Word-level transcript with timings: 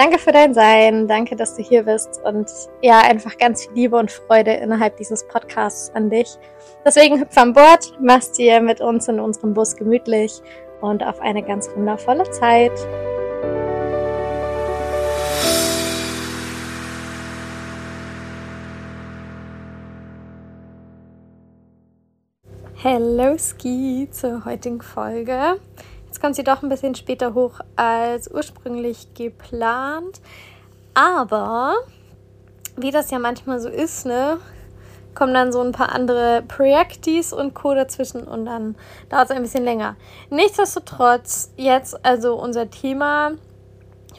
danke 0.00 0.18
für 0.18 0.32
dein 0.32 0.54
Sein, 0.54 1.08
danke, 1.08 1.36
dass 1.36 1.56
du 1.56 1.62
hier 1.62 1.82
bist 1.82 2.22
und 2.24 2.50
ja, 2.80 3.00
einfach 3.00 3.36
ganz 3.36 3.66
viel 3.66 3.74
Liebe 3.74 3.98
und 3.98 4.10
Freude 4.10 4.52
innerhalb 4.52 4.96
dieses 4.96 5.28
Podcasts 5.28 5.94
an 5.94 6.08
dich. 6.08 6.38
Deswegen 6.86 7.20
hüpf 7.20 7.36
an 7.36 7.52
Bord, 7.52 7.92
mach's 8.00 8.32
dir 8.32 8.62
mit 8.62 8.80
uns 8.80 9.08
in 9.08 9.20
unserem 9.20 9.52
Bus 9.52 9.76
gemütlich 9.76 10.40
und 10.80 11.04
auf 11.04 11.20
eine 11.20 11.42
ganz 11.42 11.68
wundervolle 11.76 12.30
Zeit. 12.30 12.72
Hello 22.76 23.36
Ski 23.36 24.08
zur 24.10 24.46
heutigen 24.46 24.80
Folge. 24.80 25.60
Kommt 26.20 26.36
sie 26.36 26.44
doch 26.44 26.62
ein 26.62 26.68
bisschen 26.68 26.94
später 26.94 27.34
hoch 27.34 27.60
als 27.76 28.30
ursprünglich 28.30 29.14
geplant. 29.14 30.20
Aber 30.94 31.74
wie 32.76 32.90
das 32.90 33.10
ja 33.10 33.18
manchmal 33.18 33.60
so 33.60 33.68
ist, 33.68 34.06
ne, 34.06 34.38
kommen 35.14 35.34
dann 35.34 35.52
so 35.52 35.60
ein 35.60 35.72
paar 35.72 35.92
andere 35.92 36.42
Projektis 36.46 37.32
und 37.32 37.54
Co. 37.54 37.74
dazwischen 37.74 38.24
und 38.24 38.46
dann 38.46 38.76
dauert 39.08 39.26
es 39.26 39.30
ein 39.30 39.42
bisschen 39.42 39.64
länger. 39.64 39.96
Nichtsdestotrotz, 40.30 41.52
jetzt 41.56 42.04
also 42.04 42.34
unser 42.34 42.70
Thema 42.70 43.32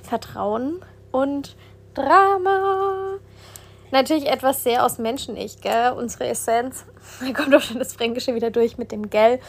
Vertrauen 0.04 0.84
und 1.12 1.56
Drama. 1.94 3.20
Natürlich 3.92 4.28
etwas 4.28 4.64
sehr 4.64 4.86
aus 4.86 4.98
Menschen-Ich, 4.98 5.62
gell? 5.62 5.92
Unsere 5.92 6.28
Essenz 6.28 6.86
da 7.20 7.34
kommt 7.34 7.54
doch 7.54 7.62
schon 7.62 7.80
das 7.80 7.94
Fränkische 7.94 8.36
wieder 8.36 8.52
durch 8.52 8.78
mit 8.78 8.92
dem 8.92 9.10
Gell. 9.10 9.40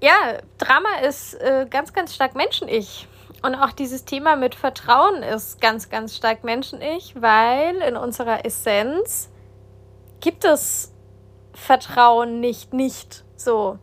Ja, 0.00 0.38
Drama 0.58 1.00
ist 1.06 1.34
äh, 1.34 1.66
ganz, 1.68 1.92
ganz 1.92 2.14
stark 2.14 2.36
Menschen-Ich. 2.36 3.08
Und 3.42 3.56
auch 3.56 3.72
dieses 3.72 4.04
Thema 4.04 4.36
mit 4.36 4.54
Vertrauen 4.54 5.24
ist 5.24 5.60
ganz, 5.60 5.90
ganz 5.90 6.16
stark 6.16 6.44
Menschen-Ich, 6.44 7.20
weil 7.20 7.76
in 7.82 7.96
unserer 7.96 8.44
Essenz 8.44 9.28
gibt 10.20 10.44
es 10.44 10.92
Vertrauen 11.52 12.38
nicht, 12.38 12.72
nicht 12.72 13.24
so. 13.36 13.78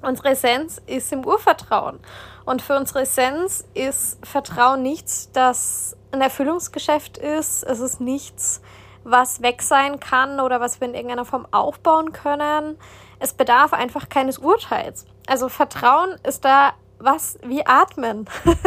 Unsere 0.00 0.30
Essenz 0.30 0.80
ist 0.86 1.12
im 1.12 1.24
Urvertrauen. 1.24 2.00
Und 2.46 2.62
für 2.62 2.76
unsere 2.76 3.02
Essenz 3.02 3.64
ist 3.74 4.24
Vertrauen 4.26 4.82
nichts, 4.82 5.30
das 5.32 5.96
ein 6.12 6.22
Erfüllungsgeschäft 6.22 7.18
ist. 7.18 7.62
Es 7.62 7.80
ist 7.80 8.00
nichts, 8.00 8.62
was 9.04 9.42
weg 9.42 9.60
sein 9.60 10.00
kann 10.00 10.40
oder 10.40 10.60
was 10.60 10.80
wir 10.80 10.88
in 10.88 10.94
irgendeiner 10.94 11.26
Form 11.26 11.46
aufbauen 11.50 12.12
können. 12.12 12.78
Es 13.18 13.34
bedarf 13.34 13.74
einfach 13.74 14.08
keines 14.08 14.38
Urteils. 14.38 15.06
Also 15.26 15.48
Vertrauen 15.48 16.16
ist 16.24 16.44
da 16.44 16.72
was 16.98 17.38
wie 17.44 17.66
atmen. 17.66 18.26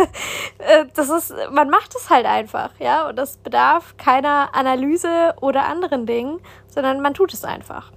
Äh, 0.57 0.85
das 0.95 1.09
ist, 1.09 1.33
man 1.51 1.69
macht 1.69 1.93
es 1.95 2.09
halt 2.09 2.25
einfach, 2.25 2.71
ja, 2.79 3.09
und 3.09 3.17
das 3.17 3.35
bedarf 3.37 3.97
keiner 3.97 4.55
Analyse 4.55 5.35
oder 5.41 5.65
anderen 5.65 6.05
Dingen, 6.05 6.39
sondern 6.67 7.01
man 7.01 7.13
tut 7.13 7.33
es 7.33 7.43
einfach. 7.43 7.91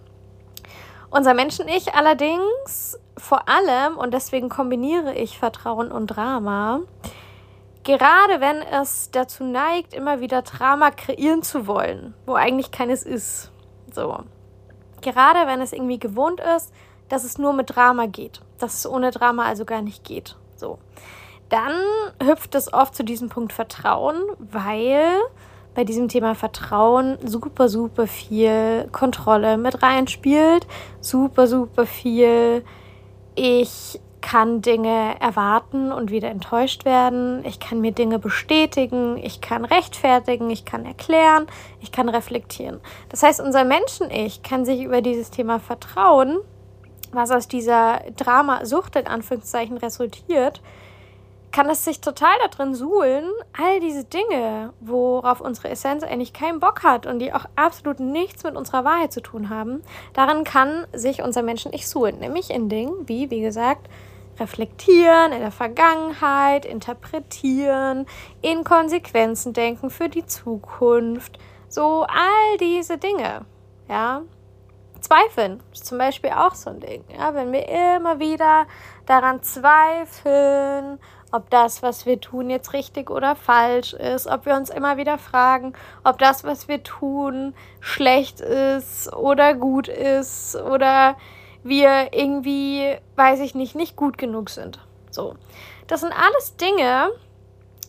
Unser 1.09 1.35
Menschen-Ich 1.35 1.95
allerdings 1.95 2.99
vor 3.17 3.49
allem, 3.49 3.97
und 3.97 4.13
deswegen 4.13 4.49
kombiniere 4.49 5.15
ich 5.15 5.39
Vertrauen 5.39 5.93
und 5.93 6.09
Drama, 6.09 6.81
gerade 7.85 8.41
wenn 8.41 8.61
es 8.61 9.11
dazu 9.13 9.45
neigt, 9.45 9.95
immer 9.95 10.21
wieder 10.21 10.43
Drama 10.43 10.91
kreieren 10.91 11.43
zu 11.43 11.67
wollen, 11.67 12.15
wo 12.27 12.35
eigentlich 12.35 12.71
keines 12.73 13.05
ist. 13.05 13.51
So. 13.93 14.19
Gerade 15.01 15.47
wenn 15.47 15.61
es 15.61 15.73
irgendwie 15.73 15.99
gewohnt 15.99 16.41
ist, 16.57 16.73
dass 17.09 17.25
es 17.25 17.39
nur 17.39 17.53
mit 17.53 17.75
Drama 17.75 18.07
geht, 18.07 18.43
dass 18.59 18.75
es 18.75 18.87
ohne 18.87 19.11
Drama 19.11 19.45
also 19.45 19.65
gar 19.65 19.83
nicht 19.83 20.05
geht. 20.05 20.37
So. 20.57 20.79
Dann 21.49 21.73
hüpft 22.23 22.55
es 22.55 22.73
oft 22.73 22.95
zu 22.95 23.05
diesem 23.05 23.29
Punkt 23.29 23.53
Vertrauen, 23.53 24.23
weil 24.39 25.19
bei 25.75 25.85
diesem 25.85 26.09
Thema 26.09 26.35
Vertrauen 26.35 27.19
super, 27.25 27.69
super 27.69 28.07
viel 28.07 28.89
Kontrolle 28.93 29.57
mit 29.57 29.83
reinspielt, 29.83 30.67
super, 31.01 31.47
super 31.47 31.87
viel 31.87 32.65
ich 33.35 34.01
kann 34.21 34.63
Dinge 34.63 35.15
erwarten 35.21 35.93
und 35.93 36.11
wieder 36.11 36.29
enttäuscht 36.29 36.85
werden. 36.85 37.45
Ich 37.45 37.61
kann 37.61 37.81
mir 37.81 37.93
Dinge 37.93 38.19
bestätigen, 38.19 39.17
ich 39.17 39.41
kann 39.41 39.65
rechtfertigen, 39.65 40.51
ich 40.51 40.65
kann 40.65 40.85
erklären, 40.85 41.47
ich 41.81 41.93
kann 41.93 42.09
reflektieren. 42.09 42.81
Das 43.11 43.23
heißt, 43.23 43.41
unser 43.41 43.65
Menschen-Ich 43.65 44.43
kann 44.43 44.65
sich 44.65 44.83
über 44.83 45.03
dieses 45.03 45.31
Thema 45.31 45.61
Vertrauen, 45.61 46.39
was 47.13 47.31
aus 47.31 47.49
dieser 47.49 48.01
Dramasucht 48.17 48.97
in 48.97 49.07
Anführungszeichen 49.07 49.77
resultiert, 49.77 50.61
kann 51.51 51.71
es 51.71 51.85
sich 51.85 52.01
total 52.01 52.35
darin 52.51 52.75
suhlen, 52.75 53.25
all 53.59 53.81
diese 53.81 54.05
Dinge, 54.05 54.73
worauf 54.81 55.41
unsere 55.41 55.71
Essenz 55.71 56.03
eigentlich 56.03 56.33
keinen 56.33 56.61
Bock 56.61 56.83
hat 56.83 57.07
und 57.07 57.19
die 57.21 57.33
auch 57.33 57.47
absolut 57.57 58.01
nichts 58.01 58.45
mit 58.45 58.55
unserer 58.55 58.85
Wahrheit 58.85 59.13
zu 59.13 59.21
tun 59.21 59.49
haben, 59.49 59.83
daran 60.13 60.45
kann 60.45 60.87
sich 60.93 61.23
unser 61.23 61.43
Menschen-Ich 61.43 61.89
suhlen. 61.89 62.19
Nämlich 62.19 62.51
in 62.51 62.69
Dingen 62.69 63.09
wie, 63.09 63.31
wie 63.31 63.41
gesagt, 63.41 63.89
reflektieren 64.39 65.33
in 65.33 65.41
der 65.41 65.51
Vergangenheit, 65.51 66.65
interpretieren, 66.65 68.07
in 68.41 68.63
Konsequenzen 68.63 69.53
denken 69.53 69.91
für 69.91 70.09
die 70.09 70.27
Zukunft. 70.27 71.39
So 71.69 72.03
all 72.03 72.57
diese 72.61 72.99
Dinge, 72.99 73.45
ja. 73.89 74.23
Zweifeln 75.01 75.63
ist 75.73 75.87
zum 75.87 75.99
Beispiel 75.99 76.31
auch 76.31 76.55
so 76.55 76.71
ein 76.71 76.81
Ding, 76.81 77.05
ja. 77.17 77.35
Wenn 77.35 77.53
wir 77.53 77.69
immer 77.69 78.19
wieder 78.19 78.67
daran 79.07 79.43
zweifeln, 79.43 80.99
ob 81.31 81.51
das, 81.51 81.83
was 81.83 82.07
wir 82.07 82.21
tun, 82.21 82.51
jetzt 82.51 82.73
richtig 82.73 83.11
oder 83.11 83.37
falsch 83.37 83.93
ist, 83.93 84.27
ob 84.27 84.47
wir 84.47 84.55
uns 84.55 84.71
immer 84.71 84.97
wieder 84.97 85.19
fragen, 85.19 85.75
ob 86.05 86.19
das, 86.19 86.45
was 86.45 86.69
wir 86.69 86.83
tun, 86.83 87.55
schlecht 87.81 88.41
ist 88.41 89.13
oder 89.15 89.55
gut 89.55 89.89
ist 89.89 90.57
oder 90.57 91.17
wir 91.63 92.13
irgendwie, 92.13 92.97
weiß 93.17 93.41
ich 93.41 93.55
nicht, 93.55 93.75
nicht 93.75 93.97
gut 93.97 94.17
genug 94.17 94.51
sind. 94.51 94.81
So. 95.11 95.35
Das 95.87 96.01
sind 96.01 96.13
alles 96.13 96.57
Dinge, 96.57 97.11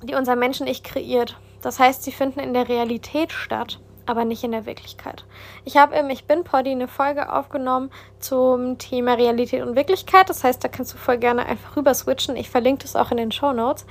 die 0.04 0.16
unser 0.16 0.36
Menschen 0.36 0.66
nicht 0.66 0.84
kreiert. 0.84 1.38
Das 1.62 1.80
heißt, 1.80 2.04
sie 2.04 2.12
finden 2.12 2.40
in 2.40 2.54
der 2.54 2.70
Realität 2.70 3.32
statt, 3.32 3.80
aber 4.10 4.26
nicht 4.26 4.44
in 4.44 4.52
der 4.52 4.66
Wirklichkeit. 4.66 5.24
Ich 5.66 5.78
habe 5.78 5.96
im 5.96 6.10
Ich 6.10 6.26
bin 6.26 6.44
Poddy 6.44 6.72
eine 6.72 6.88
Folge 6.88 7.32
aufgenommen 7.32 7.92
zum 8.20 8.78
Thema 8.78 9.14
Realität 9.14 9.62
und 9.62 9.76
Wirklichkeit. 9.76 10.30
Das 10.30 10.44
heißt, 10.44 10.64
da 10.64 10.68
kannst 10.68 10.94
du 10.94 10.98
voll 10.98 11.18
gerne 11.18 11.46
einfach 11.46 11.76
rüber 11.76 11.94
switchen. 11.94 12.36
Ich 12.36 12.50
verlinke 12.50 12.82
das 12.84 12.96
auch 12.96 13.12
in 13.12 13.18
den 13.18 13.32
Show 13.32 13.54
Notes, 13.54 13.86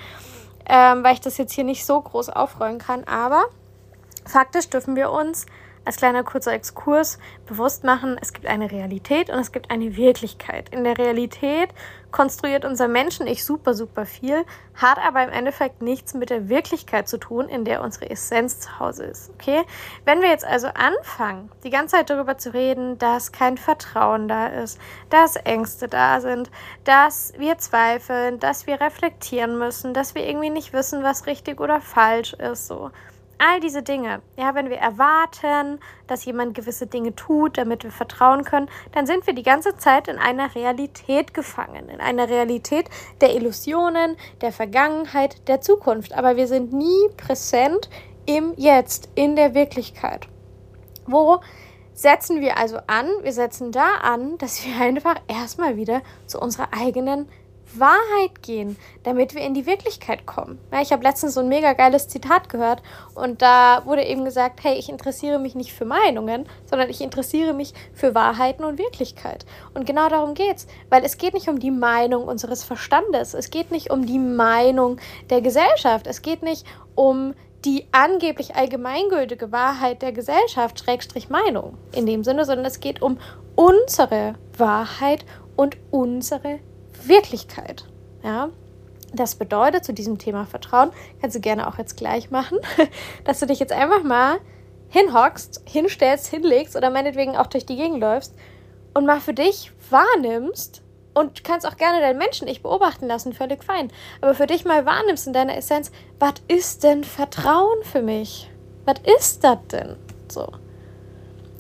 ähm, 0.69 1.05
weil 1.05 1.15
ich 1.15 1.21
das 1.21 1.39
jetzt 1.39 1.53
hier 1.53 1.65
nicht 1.65 1.87
so 1.87 2.01
groß 2.01 2.31
aufrollen 2.31 2.79
kann. 2.79 3.05
Aber 3.05 3.45
faktisch 4.27 4.69
dürfen 4.69 4.97
wir 4.97 5.11
uns 5.11 5.47
als 5.89 5.97
kleiner 5.97 6.23
kurzer 6.23 6.53
Exkurs 6.53 7.19
bewusst 7.47 7.83
machen, 7.83 8.19
es 8.21 8.35
gibt 8.35 8.47
eine 8.47 8.71
Realität 8.71 9.31
und 9.31 9.39
es 9.39 9.53
gibt 9.53 9.71
eine 9.71 9.97
Wirklichkeit. 9.97 10.69
In 10.69 10.85
der 10.85 10.99
Realität 10.99 11.71
konstruiert 12.11 12.67
unser 12.67 12.89
Menschen-Ich 12.89 13.43
super, 13.43 13.73
super 13.73 14.05
viel, 14.05 14.45
hat 14.75 14.99
aber 14.99 15.25
im 15.25 15.31
Endeffekt 15.31 15.81
nichts 15.81 16.13
mit 16.13 16.29
der 16.29 16.51
Wirklichkeit 16.51 17.09
zu 17.09 17.17
tun, 17.17 17.49
in 17.49 17.65
der 17.65 17.81
unsere 17.81 18.11
Essenz 18.11 18.61
zu 18.61 18.79
Hause 18.79 19.05
ist. 19.05 19.31
Okay? 19.31 19.63
Wenn 20.05 20.21
wir 20.21 20.29
jetzt 20.29 20.45
also 20.45 20.67
anfangen, 20.69 21.51
die 21.65 21.71
ganze 21.71 21.97
Zeit 21.97 22.11
darüber 22.11 22.37
zu 22.37 22.53
reden, 22.53 22.99
dass 22.99 23.33
kein 23.33 23.57
Vertrauen 23.57 24.29
da 24.29 24.49
ist, 24.49 24.79
dass 25.09 25.37
Ängste 25.37 25.89
da 25.89 26.21
sind, 26.21 26.51
dass 26.85 27.33
wir 27.39 27.57
zweifeln, 27.57 28.39
dass 28.39 28.67
wir 28.67 28.79
reflektieren 28.79 29.59
müssen, 29.59 29.95
dass 29.95 30.15
wir 30.15 30.27
irgendwie 30.27 30.51
nicht 30.51 30.75
wissen, 30.75 31.03
was 31.03 31.25
richtig 31.25 31.61
oder 31.61 31.81
falsch 31.81 32.35
ist, 32.35 32.67
so 32.67 32.91
All 33.41 33.61
diese 33.61 33.85
Dinge, 33.85 34.21
ja, 34.37 34.57
wenn 34.57 34.69
wir 34.69 34.79
erwarten, 34.79 35.79
dass 36.09 36.25
jemand 36.25 36.55
gewisse 36.55 36.89
Dinge 36.89 37.15
tut, 37.15 37.57
damit 37.57 37.85
wir 37.85 37.93
vertrauen 37.93 38.43
können, 38.45 38.69
dann 38.91 39.07
sind 39.07 39.29
wir 39.29 39.35
die 39.35 39.45
ganze 39.45 39.77
Zeit 39.77 40.09
in 40.09 40.19
einer 40.19 40.57
Realität 40.57 41.35
gefangen, 41.35 41.89
in 41.89 42.01
einer 42.01 42.29
Realität 42.29 42.91
der 43.21 43.37
Illusionen, 43.37 44.17
der 44.41 44.51
Vergangenheit, 44.51 45.47
der 45.47 45.61
Zukunft. 45.61 46.15
Aber 46.15 46.37
wir 46.37 46.49
sind 46.49 46.73
nie 46.73 47.09
präsent 47.17 47.89
im 48.27 48.55
Jetzt, 48.57 49.09
in 49.15 49.37
der 49.37 49.55
Wirklichkeit. 49.55 50.27
Wo 51.07 51.41
setzen 51.95 52.41
wir 52.41 52.59
also 52.59 52.79
an? 52.89 53.09
Wir 53.23 53.33
setzen 53.33 53.71
da 53.71 53.99
an, 54.03 54.37
dass 54.39 54.67
wir 54.67 54.81
einfach 54.81 55.15
erstmal 55.29 55.77
wieder 55.77 56.03
zu 56.27 56.41
unserer 56.41 56.71
eigenen 56.73 57.29
Wahrheit 57.75 58.43
gehen, 58.43 58.77
damit 59.03 59.35
wir 59.35 59.43
in 59.43 59.55
die 59.55 59.67
Wirklichkeit 59.67 60.27
kommen. 60.27 60.59
Ja, 60.73 60.81
ich 60.81 60.93
habe 60.93 61.03
letztens 61.03 61.35
so 61.35 61.41
ein 61.41 61.49
mega 61.49 61.73
geiles 61.73 62.09
Zitat 62.09 62.49
gehört 62.49 62.83
und 63.15 63.43
da 63.43 63.83
wurde 63.85 64.05
eben 64.05 64.25
gesagt, 64.25 64.63
hey, 64.63 64.75
ich 64.75 64.89
interessiere 64.89 65.39
mich 65.39 65.55
nicht 65.55 65.73
für 65.73 65.85
Meinungen, 65.85 66.47
sondern 66.67 66.91
ich 66.91 67.01
interessiere 67.01 67.53
mich 67.53 67.75
für 67.93 68.15
Wahrheiten 68.15 68.65
und 68.65 68.79
Wirklichkeit. 68.79 69.45
Und 69.75 69.87
genau 69.87 70.09
darum 70.09 70.35
geht's, 70.35 70.67
weil 70.91 71.05
es 71.05 71.19
geht 71.19 71.35
nicht 71.35 71.49
um 71.49 71.59
die 71.59 71.71
Meinung 71.71 72.25
unseres 72.25 72.65
Verstandes, 72.65 73.35
es 73.35 73.51
geht 73.51 73.71
nicht 73.71 73.91
um 73.91 74.07
die 74.07 74.19
Meinung 74.19 74.99
der 75.31 75.41
Gesellschaft, 75.41 76.07
es 76.07 76.23
geht 76.23 76.43
nicht 76.43 76.65
um 76.95 77.35
die 77.65 77.87
angeblich 77.93 78.55
allgemeingültige 78.55 79.51
Wahrheit 79.51 80.03
der 80.03 80.13
Gesellschaft, 80.13 80.79
Schrägstrich 80.79 81.29
Meinung 81.29 81.77
in 81.93 82.07
dem 82.07 82.23
Sinne, 82.23 82.45
sondern 82.45 82.67
es 82.67 82.81
geht 82.81 83.03
um 83.03 83.19
unsere 83.57 84.35
Wahrheit 84.57 85.25
und 85.57 85.77
unsere 85.91 86.61
Wirklichkeit. 87.09 87.85
Ja? 88.23 88.51
Das 89.13 89.37
bedeutet 89.37 89.85
zu 89.85 89.93
diesem 89.93 90.19
Thema 90.19 90.47
Vertrauen, 90.47 90.91
kannst 91.21 91.37
du 91.37 91.41
gerne 91.41 91.67
auch 91.67 91.79
jetzt 91.79 91.97
gleich 91.97 92.31
machen, 92.31 92.59
dass 93.25 93.41
du 93.41 93.47
dich 93.47 93.59
jetzt 93.59 93.73
einfach 93.73 94.03
mal 94.03 94.39
hinhockst, 94.89 95.63
hinstellst, 95.65 96.27
hinlegst 96.29 96.77
oder 96.77 96.91
meinetwegen 96.91 97.37
auch 97.37 97.47
durch 97.47 97.67
die 97.67 97.77
Gegend 97.77 98.01
läufst 98.01 98.35
und 98.95 99.07
mal 99.07 99.21
für 99.21 99.35
dich 99.35 99.73
wahrnimmst 99.91 100.83
und 101.15 101.45
kannst 101.45 101.67
auch 101.67 101.77
gerne 101.77 102.01
deinen 102.01 102.19
Menschen 102.19 102.47
nicht 102.47 102.63
beobachten 102.63 103.07
lassen, 103.07 103.33
völlig 103.33 103.65
fein. 103.65 103.91
Aber 104.21 104.35
für 104.35 104.47
dich 104.47 104.65
mal 104.65 104.87
wahrnimmst 104.87 105.27
in 105.27 105.33
deiner 105.33 105.57
Essenz, 105.57 105.91
was 106.19 106.35
ist 106.49 106.85
denn 106.85 107.05
Vertrauen 107.05 107.83
für 107.83 108.03
mich? 108.03 108.51
Was 108.85 109.01
ist 109.17 109.45
das 109.45 109.59
denn? 109.71 109.97
So. 110.29 110.49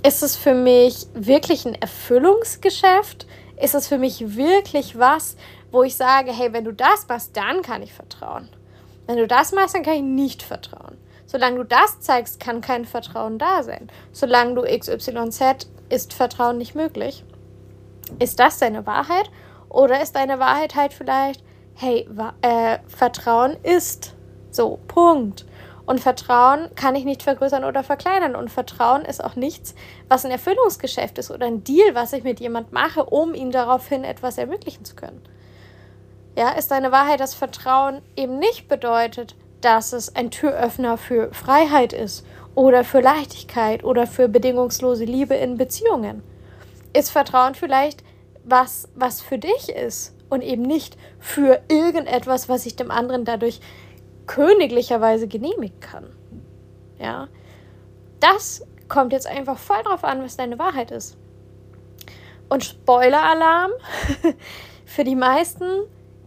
Ist 0.02 0.22
es 0.22 0.36
für 0.36 0.54
mich 0.54 1.06
wirklich 1.12 1.66
ein 1.66 1.74
Erfüllungsgeschäft? 1.74 3.26
Ist 3.60 3.74
es 3.74 3.88
für 3.88 3.98
mich 3.98 4.36
wirklich 4.36 4.98
was, 4.98 5.36
wo 5.70 5.82
ich 5.82 5.96
sage, 5.96 6.32
hey, 6.32 6.52
wenn 6.52 6.64
du 6.64 6.72
das 6.72 7.06
machst, 7.08 7.36
dann 7.36 7.62
kann 7.62 7.82
ich 7.82 7.92
vertrauen. 7.92 8.48
Wenn 9.06 9.16
du 9.16 9.26
das 9.26 9.52
machst, 9.52 9.74
dann 9.74 9.82
kann 9.82 9.94
ich 9.94 10.02
nicht 10.02 10.42
vertrauen. 10.42 10.98
Solange 11.26 11.58
du 11.58 11.64
das 11.64 12.00
zeigst, 12.00 12.40
kann 12.40 12.60
kein 12.60 12.84
Vertrauen 12.84 13.38
da 13.38 13.62
sein. 13.62 13.88
Solange 14.12 14.54
du 14.54 14.62
XYZ 14.62 15.68
ist 15.88 16.14
Vertrauen 16.14 16.58
nicht 16.58 16.74
möglich. 16.74 17.24
Ist 18.18 18.40
das 18.40 18.58
deine 18.58 18.86
Wahrheit? 18.86 19.30
Oder 19.68 20.00
ist 20.02 20.16
deine 20.16 20.38
Wahrheit 20.38 20.74
halt 20.74 20.94
vielleicht, 20.94 21.42
hey, 21.74 22.08
äh, 22.40 22.78
Vertrauen 22.86 23.56
ist 23.62 24.14
so, 24.50 24.78
Punkt. 24.88 25.44
Und 25.88 26.00
Vertrauen 26.00 26.68
kann 26.74 26.94
ich 26.96 27.06
nicht 27.06 27.22
vergrößern 27.22 27.64
oder 27.64 27.82
verkleinern. 27.82 28.36
Und 28.36 28.50
Vertrauen 28.50 29.06
ist 29.06 29.24
auch 29.24 29.36
nichts, 29.36 29.74
was 30.06 30.26
ein 30.26 30.30
Erfüllungsgeschäft 30.30 31.16
ist 31.16 31.30
oder 31.30 31.46
ein 31.46 31.64
Deal, 31.64 31.94
was 31.94 32.12
ich 32.12 32.24
mit 32.24 32.40
jemand 32.40 32.74
mache, 32.74 33.04
um 33.04 33.32
ihm 33.32 33.52
daraufhin 33.52 34.04
etwas 34.04 34.36
ermöglichen 34.36 34.84
zu 34.84 34.94
können. 34.94 35.22
Ja, 36.36 36.50
ist 36.50 36.70
deine 36.72 36.92
Wahrheit, 36.92 37.20
dass 37.20 37.32
Vertrauen 37.32 38.02
eben 38.16 38.38
nicht 38.38 38.68
bedeutet, 38.68 39.34
dass 39.62 39.94
es 39.94 40.14
ein 40.14 40.30
Türöffner 40.30 40.98
für 40.98 41.32
Freiheit 41.32 41.94
ist 41.94 42.26
oder 42.54 42.84
für 42.84 43.00
Leichtigkeit 43.00 43.82
oder 43.82 44.06
für 44.06 44.28
bedingungslose 44.28 45.04
Liebe 45.06 45.36
in 45.36 45.56
Beziehungen? 45.56 46.22
Ist 46.92 47.08
Vertrauen 47.08 47.54
vielleicht 47.54 48.04
was, 48.44 48.90
was 48.94 49.22
für 49.22 49.38
dich 49.38 49.70
ist 49.70 50.14
und 50.28 50.42
eben 50.42 50.62
nicht 50.62 50.98
für 51.18 51.62
irgendetwas, 51.68 52.50
was 52.50 52.66
ich 52.66 52.76
dem 52.76 52.90
anderen 52.90 53.24
dadurch 53.24 53.60
königlicherweise 54.28 55.26
genehmigen 55.26 55.80
kann. 55.80 56.06
Ja, 57.00 57.26
das 58.20 58.64
kommt 58.88 59.12
jetzt 59.12 59.26
einfach 59.26 59.58
voll 59.58 59.82
drauf 59.82 60.04
an, 60.04 60.22
was 60.22 60.36
deine 60.36 60.58
Wahrheit 60.58 60.92
ist. 60.92 61.16
Und 62.48 62.64
Spoiler-Alarm, 62.64 63.72
für 64.84 65.04
die 65.04 65.16
meisten 65.16 65.64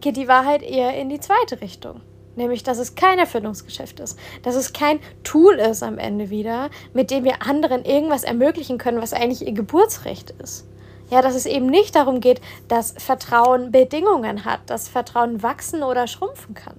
geht 0.00 0.16
die 0.16 0.28
Wahrheit 0.28 0.62
eher 0.62 0.94
in 0.98 1.08
die 1.08 1.20
zweite 1.20 1.60
Richtung. 1.60 2.00
Nämlich, 2.34 2.62
dass 2.62 2.78
es 2.78 2.94
kein 2.94 3.18
Erfüllungsgeschäft 3.18 4.00
ist. 4.00 4.18
Dass 4.42 4.54
es 4.54 4.72
kein 4.72 5.00
Tool 5.22 5.54
ist 5.54 5.82
am 5.82 5.98
Ende 5.98 6.30
wieder, 6.30 6.70
mit 6.94 7.10
dem 7.10 7.24
wir 7.24 7.42
anderen 7.42 7.84
irgendwas 7.84 8.24
ermöglichen 8.24 8.78
können, 8.78 9.02
was 9.02 9.12
eigentlich 9.12 9.46
ihr 9.46 9.52
Geburtsrecht 9.52 10.30
ist. 10.42 10.66
Ja, 11.10 11.20
dass 11.20 11.34
es 11.34 11.44
eben 11.44 11.66
nicht 11.66 11.94
darum 11.94 12.20
geht, 12.20 12.40
dass 12.68 12.94
Vertrauen 12.96 13.70
Bedingungen 13.70 14.46
hat, 14.46 14.60
dass 14.66 14.88
Vertrauen 14.88 15.42
wachsen 15.42 15.82
oder 15.82 16.06
schrumpfen 16.06 16.54
kann. 16.54 16.76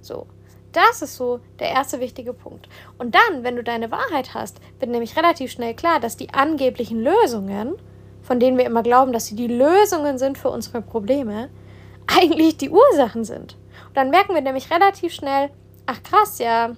So. 0.00 0.26
Das 0.72 1.02
ist 1.02 1.16
so 1.16 1.40
der 1.58 1.70
erste 1.70 2.00
wichtige 2.00 2.32
Punkt. 2.32 2.68
Und 2.98 3.14
dann, 3.14 3.42
wenn 3.42 3.56
du 3.56 3.62
deine 3.62 3.90
Wahrheit 3.90 4.34
hast, 4.34 4.60
wird 4.78 4.90
nämlich 4.90 5.16
relativ 5.16 5.50
schnell 5.50 5.74
klar, 5.74 5.98
dass 6.00 6.16
die 6.16 6.34
angeblichen 6.34 7.02
Lösungen, 7.02 7.74
von 8.22 8.38
denen 8.38 8.58
wir 8.58 8.66
immer 8.66 8.82
glauben, 8.82 9.12
dass 9.12 9.26
sie 9.26 9.36
die 9.36 9.46
Lösungen 9.46 10.18
sind 10.18 10.36
für 10.36 10.50
unsere 10.50 10.82
Probleme, 10.82 11.48
eigentlich 12.06 12.56
die 12.58 12.70
Ursachen 12.70 13.24
sind. 13.24 13.56
Und 13.88 13.96
dann 13.96 14.10
merken 14.10 14.34
wir 14.34 14.42
nämlich 14.42 14.70
relativ 14.70 15.12
schnell, 15.12 15.50
ach 15.86 16.02
krass, 16.02 16.38
ja, 16.38 16.72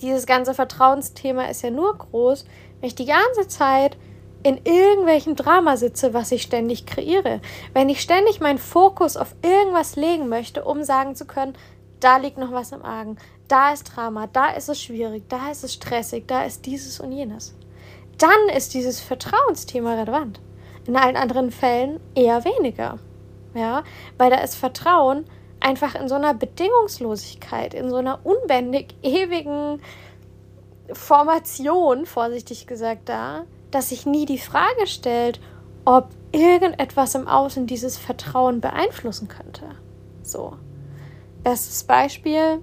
dieses 0.00 0.26
ganze 0.26 0.54
Vertrauensthema 0.54 1.44
ist 1.44 1.62
ja 1.62 1.70
nur 1.70 1.96
groß, 1.96 2.46
wenn 2.80 2.86
ich 2.86 2.94
die 2.94 3.06
ganze 3.06 3.48
Zeit 3.48 3.96
in 4.42 4.58
irgendwelchem 4.64 5.36
Drama 5.36 5.76
sitze, 5.76 6.14
was 6.14 6.32
ich 6.32 6.42
ständig 6.42 6.86
kreiere. 6.86 7.40
Wenn 7.74 7.90
ich 7.90 8.00
ständig 8.00 8.40
meinen 8.40 8.58
Fokus 8.58 9.16
auf 9.16 9.34
irgendwas 9.42 9.96
legen 9.96 10.28
möchte, 10.28 10.64
um 10.64 10.82
sagen 10.82 11.14
zu 11.14 11.26
können, 11.26 11.54
da 12.00 12.16
liegt 12.16 12.38
noch 12.38 12.52
was 12.52 12.72
im 12.72 12.84
Argen, 12.84 13.16
da 13.48 13.72
ist 13.72 13.84
Drama, 13.84 14.26
da 14.26 14.50
ist 14.50 14.68
es 14.68 14.82
schwierig, 14.82 15.24
da 15.28 15.50
ist 15.50 15.64
es 15.64 15.74
stressig, 15.74 16.24
da 16.26 16.44
ist 16.44 16.66
dieses 16.66 17.00
und 17.00 17.12
jenes. 17.12 17.54
Dann 18.18 18.48
ist 18.54 18.74
dieses 18.74 19.00
Vertrauensthema 19.00 19.94
relevant. 19.94 20.40
In 20.86 20.96
allen 20.96 21.16
anderen 21.16 21.50
Fällen 21.50 22.00
eher 22.14 22.44
weniger. 22.44 22.98
Ja, 23.54 23.82
weil 24.18 24.30
da 24.30 24.36
ist 24.38 24.54
Vertrauen 24.54 25.24
einfach 25.58 25.94
in 25.94 26.08
so 26.08 26.14
einer 26.14 26.34
Bedingungslosigkeit, 26.34 27.74
in 27.74 27.90
so 27.90 27.96
einer 27.96 28.20
unbändig 28.24 28.94
ewigen 29.02 29.80
Formation, 30.92 32.06
vorsichtig 32.06 32.66
gesagt, 32.66 33.08
da, 33.08 33.44
dass 33.70 33.90
sich 33.90 34.06
nie 34.06 34.26
die 34.26 34.38
Frage 34.38 34.86
stellt, 34.86 35.40
ob 35.84 36.10
irgendetwas 36.32 37.14
im 37.14 37.28
Außen 37.28 37.66
dieses 37.66 37.96
Vertrauen 37.96 38.60
beeinflussen 38.60 39.28
könnte. 39.28 39.64
So. 40.22 40.54
Bestes 41.42 41.84
Beispiel, 41.84 42.60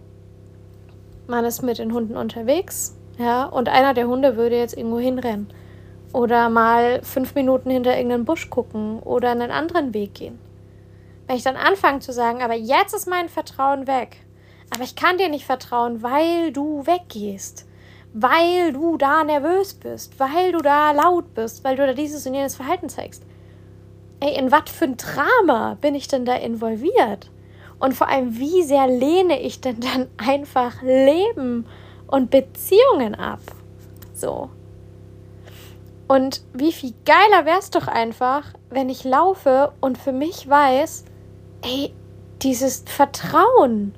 man 1.27 1.46
ist 1.46 1.63
mit 1.63 1.79
den 1.79 1.93
Hunden 1.93 2.15
unterwegs, 2.15 2.96
ja, 3.17 3.46
und 3.46 3.69
einer 3.69 3.93
der 3.93 4.07
Hunde 4.07 4.38
würde 4.38 4.57
jetzt 4.57 4.77
irgendwo 4.77 5.00
hinrennen. 5.00 5.48
Oder 6.13 6.50
mal 6.50 7.01
fünf 7.01 7.34
Minuten 7.36 7.69
hinter 7.69 7.96
irgendeinen 7.96 8.25
Busch 8.25 8.50
gucken 8.50 9.00
oder 9.00 9.31
einen 9.31 9.51
anderen 9.51 9.93
Weg 9.93 10.13
gehen. 10.13 10.39
Wenn 11.25 11.36
ich 11.36 11.43
dann 11.43 11.57
anfange 11.57 12.00
zu 12.00 12.13
sagen, 12.13 12.41
aber 12.41 12.53
jetzt 12.53 12.93
ist 12.93 13.07
mein 13.07 13.29
Vertrauen 13.29 13.88
weg. 13.88 14.17
Aber 14.74 14.84
ich 14.84 14.96
kann 14.96 15.17
dir 15.17 15.29
nicht 15.29 15.46
vertrauen, 15.46 16.01
weil 16.03 16.51
du 16.53 16.86
weggehst. 16.86 17.67
Weil 18.13 18.72
du 18.72 18.98
da 18.98 19.24
nervös 19.24 19.74
bist. 19.74 20.19
Weil 20.19 20.53
du 20.53 20.60
da 20.60 20.91
laut 20.91 21.34
bist. 21.34 21.63
Weil 21.63 21.75
du 21.75 21.86
da 21.86 21.93
dieses 21.93 22.25
und 22.25 22.34
jenes 22.34 22.55
Verhalten 22.55 22.88
zeigst. 22.88 23.24
Ey, 24.22 24.38
in 24.38 24.51
was 24.51 24.69
für 24.72 24.86
ein 24.86 24.98
Drama 24.98 25.77
bin 25.81 25.96
ich 25.96 26.07
denn 26.07 26.25
da 26.25 26.36
involviert? 26.36 27.29
Und 27.79 27.93
vor 27.93 28.07
allem, 28.07 28.38
wie 28.38 28.63
sehr 28.63 28.88
lehne 28.88 29.39
ich 29.39 29.62
denn 29.62 29.79
dann 29.79 30.07
einfach 30.17 30.81
Leben 30.81 31.65
und 32.07 32.29
Beziehungen 32.29 33.15
ab? 33.15 33.41
So. 34.13 34.50
Und 36.07 36.41
wie 36.53 36.72
viel 36.72 36.93
geiler 37.05 37.46
wäre 37.46 37.60
es 37.60 37.69
doch 37.69 37.88
einfach, 37.88 38.53
wenn 38.69 38.89
ich 38.89 39.03
laufe 39.03 39.74
und 39.81 39.98
für 39.98 40.13
mich 40.13 40.48
weiß, 40.48 41.03
ey, 41.63 41.93
dieses 42.41 42.84
Vertrauen, 42.86 43.93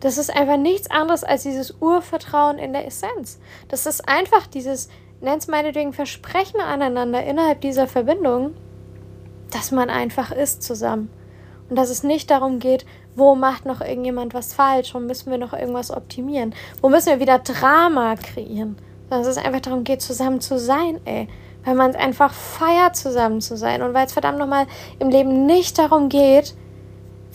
das 0.00 0.18
ist 0.18 0.34
einfach 0.34 0.56
nichts 0.56 0.90
anderes 0.90 1.24
als 1.24 1.44
dieses 1.44 1.76
Urvertrauen 1.80 2.58
in 2.58 2.72
der 2.72 2.86
Essenz. 2.86 3.38
Das 3.68 3.86
ist 3.86 4.08
einfach 4.08 4.46
dieses, 4.46 4.88
nennt 5.20 5.42
es 5.42 5.48
meinetwegen 5.48 5.92
Versprechen 5.92 6.60
aneinander 6.60 7.24
innerhalb 7.24 7.60
dieser 7.60 7.86
Verbindung, 7.86 8.54
dass 9.50 9.70
man 9.70 9.88
einfach 9.88 10.32
ist 10.32 10.62
zusammen. 10.62 11.10
Und 11.68 11.76
dass 11.76 11.90
es 11.90 12.02
nicht 12.02 12.30
darum 12.30 12.58
geht, 12.58 12.84
wo 13.16 13.34
macht 13.34 13.64
noch 13.64 13.80
irgendjemand 13.80 14.34
was 14.34 14.54
falsch, 14.54 14.94
wo 14.94 15.00
müssen 15.00 15.30
wir 15.30 15.38
noch 15.38 15.52
irgendwas 15.52 15.90
optimieren, 15.90 16.54
wo 16.80 16.88
müssen 16.88 17.08
wir 17.08 17.20
wieder 17.20 17.38
Drama 17.38 18.14
kreieren. 18.16 18.76
Sondern 19.08 19.30
es 19.30 19.38
einfach 19.38 19.60
darum 19.60 19.84
geht, 19.84 20.02
zusammen 20.02 20.40
zu 20.40 20.58
sein, 20.58 21.00
ey. 21.04 21.28
Weil 21.64 21.74
man 21.74 21.90
es 21.90 21.96
einfach 21.96 22.32
feiert, 22.32 22.96
zusammen 22.96 23.40
zu 23.40 23.56
sein. 23.56 23.82
Und 23.82 23.94
weil 23.94 24.06
es 24.06 24.12
verdammt 24.12 24.38
nochmal 24.38 24.66
im 24.98 25.10
Leben 25.10 25.46
nicht 25.46 25.78
darum 25.78 26.08
geht, 26.08 26.54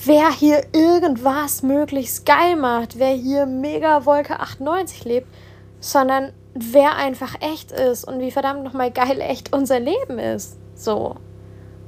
wer 0.05 0.31
hier 0.31 0.63
irgendwas 0.73 1.63
möglichst 1.63 2.25
geil 2.25 2.55
macht, 2.55 2.99
wer 2.99 3.13
hier 3.13 3.45
mega 3.45 4.05
Wolke 4.05 4.39
98 4.39 5.05
lebt, 5.05 5.27
sondern 5.79 6.31
wer 6.53 6.95
einfach 6.95 7.35
echt 7.39 7.71
ist 7.71 8.05
und 8.05 8.19
wie 8.19 8.31
verdammt 8.31 8.63
nochmal 8.63 8.91
geil 8.91 9.21
echt 9.21 9.53
unser 9.53 9.79
Leben 9.79 10.19
ist. 10.19 10.57
So. 10.75 11.15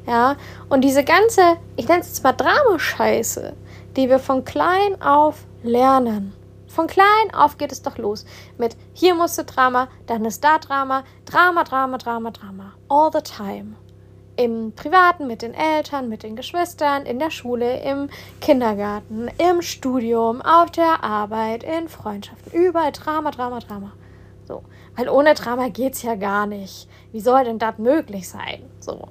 Ja, 0.06 0.36
und 0.70 0.82
diese 0.82 1.04
ganze, 1.04 1.42
ich 1.78 1.88
nenne 1.88 2.02
es 2.02 2.10
jetzt 2.10 2.24
mal 2.24 2.34
Dramascheiße, 2.34 3.54
die 3.96 4.10
wir 4.10 4.20
von 4.20 4.46
klein 4.46 5.02
auf 5.02 5.46
lernen. 5.64 6.34
Von 6.68 6.88
klein 6.88 7.34
auf 7.34 7.58
geht 7.58 7.72
es 7.72 7.84
doch 7.84 7.98
los 7.98 8.26
mit 8.58 8.76
hier 8.94 9.14
musst 9.14 9.38
du 9.38 9.44
Drama, 9.44 9.88
dann 10.08 10.26
ist 10.26 10.44
da 10.44 10.58
Drama, 10.58 11.04
Drama, 11.26 11.64
Drama, 11.64 11.98
Drama, 11.98 12.32
Drama. 12.32 12.74
All 12.90 13.12
the 13.14 13.22
time 13.22 13.76
im 14.36 14.74
Privaten, 14.76 15.28
mit 15.28 15.42
den 15.42 15.54
Eltern, 15.54 16.10
mit 16.10 16.24
den 16.24 16.36
Geschwistern, 16.36 17.06
in 17.06 17.20
der 17.20 17.30
Schule, 17.30 17.82
im 17.82 18.10
Kindergarten, 18.42 19.30
im 19.38 19.62
Studium, 19.62 20.42
auf 20.42 20.72
der 20.72 21.04
Arbeit, 21.04 21.64
in 21.64 21.88
Freundschaften. 21.88 22.52
Überall 22.52 22.92
Drama, 22.92 23.32
Drama, 23.32 23.60
Drama. 23.60 23.92
So. 24.48 24.64
Weil 24.96 25.10
ohne 25.10 25.34
Drama 25.34 25.70
geht's 25.70 26.02
ja 26.04 26.16
gar 26.16 26.46
nicht. 26.46 26.88
Wie 27.12 27.22
soll 27.22 27.44
denn 27.44 27.60
das 27.60 27.78
möglich 27.78 28.28
sein? 28.28 28.64
So. 28.80 29.08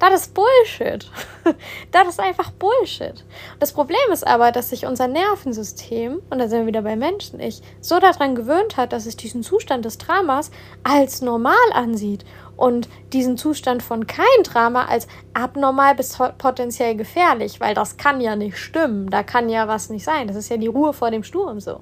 Das 0.00 0.14
ist 0.14 0.34
Bullshit. 0.34 1.10
das 1.92 2.08
ist 2.08 2.20
einfach 2.20 2.50
Bullshit. 2.52 3.22
Das 3.58 3.74
Problem 3.74 4.00
ist 4.10 4.26
aber, 4.26 4.50
dass 4.50 4.70
sich 4.70 4.86
unser 4.86 5.08
Nervensystem, 5.08 6.22
und 6.30 6.38
da 6.38 6.48
sind 6.48 6.60
wir 6.60 6.66
wieder 6.68 6.80
bei 6.80 6.96
Menschen, 6.96 7.38
ich, 7.38 7.60
so 7.82 8.00
daran 8.00 8.34
gewöhnt 8.34 8.78
hat, 8.78 8.94
dass 8.94 9.04
es 9.04 9.16
diesen 9.16 9.42
Zustand 9.42 9.84
des 9.84 9.98
Dramas 9.98 10.50
als 10.84 11.20
normal 11.20 11.54
ansieht 11.74 12.24
und 12.56 12.88
diesen 13.12 13.36
Zustand 13.36 13.82
von 13.82 14.06
kein 14.06 14.24
Drama 14.42 14.86
als 14.86 15.06
abnormal 15.34 15.94
bis 15.94 16.16
potenziell 16.38 16.96
gefährlich, 16.96 17.60
weil 17.60 17.74
das 17.74 17.98
kann 17.98 18.22
ja 18.22 18.36
nicht 18.36 18.56
stimmen. 18.56 19.10
Da 19.10 19.22
kann 19.22 19.50
ja 19.50 19.68
was 19.68 19.90
nicht 19.90 20.04
sein. 20.04 20.28
Das 20.28 20.36
ist 20.36 20.48
ja 20.48 20.56
die 20.56 20.66
Ruhe 20.66 20.94
vor 20.94 21.10
dem 21.10 21.24
Sturm 21.24 21.60
so. 21.60 21.80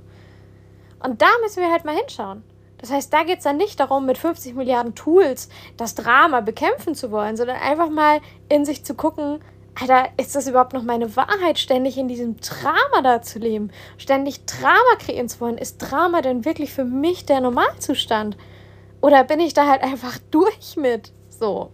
Und 1.00 1.22
da 1.22 1.28
müssen 1.42 1.62
wir 1.62 1.70
halt 1.70 1.84
mal 1.84 1.94
hinschauen. 1.94 2.42
Das 2.80 2.90
heißt, 2.90 3.12
da 3.12 3.24
geht 3.24 3.38
es 3.38 3.44
dann 3.44 3.56
nicht 3.56 3.80
darum, 3.80 4.06
mit 4.06 4.18
50 4.18 4.54
Milliarden 4.54 4.94
Tools 4.94 5.48
das 5.76 5.94
Drama 5.94 6.40
bekämpfen 6.40 6.94
zu 6.94 7.10
wollen, 7.10 7.36
sondern 7.36 7.56
einfach 7.56 7.90
mal 7.90 8.20
in 8.48 8.64
sich 8.64 8.84
zu 8.84 8.94
gucken, 8.94 9.40
Alter, 9.80 10.08
ist 10.16 10.34
das 10.34 10.48
überhaupt 10.48 10.72
noch 10.72 10.82
meine 10.82 11.14
Wahrheit, 11.14 11.58
ständig 11.58 11.98
in 11.98 12.08
diesem 12.08 12.36
Drama 12.40 13.00
da 13.02 13.22
zu 13.22 13.38
leben? 13.38 13.70
Ständig 13.96 14.44
Drama 14.44 14.96
kreieren 14.98 15.28
zu 15.28 15.40
wollen? 15.40 15.56
Ist 15.56 15.78
Drama 15.78 16.20
denn 16.20 16.44
wirklich 16.44 16.72
für 16.72 16.84
mich 16.84 17.26
der 17.26 17.40
Normalzustand? 17.40 18.36
Oder 19.00 19.22
bin 19.22 19.38
ich 19.38 19.54
da 19.54 19.68
halt 19.68 19.82
einfach 19.82 20.18
durch 20.30 20.76
mit? 20.76 21.12
So. 21.28 21.70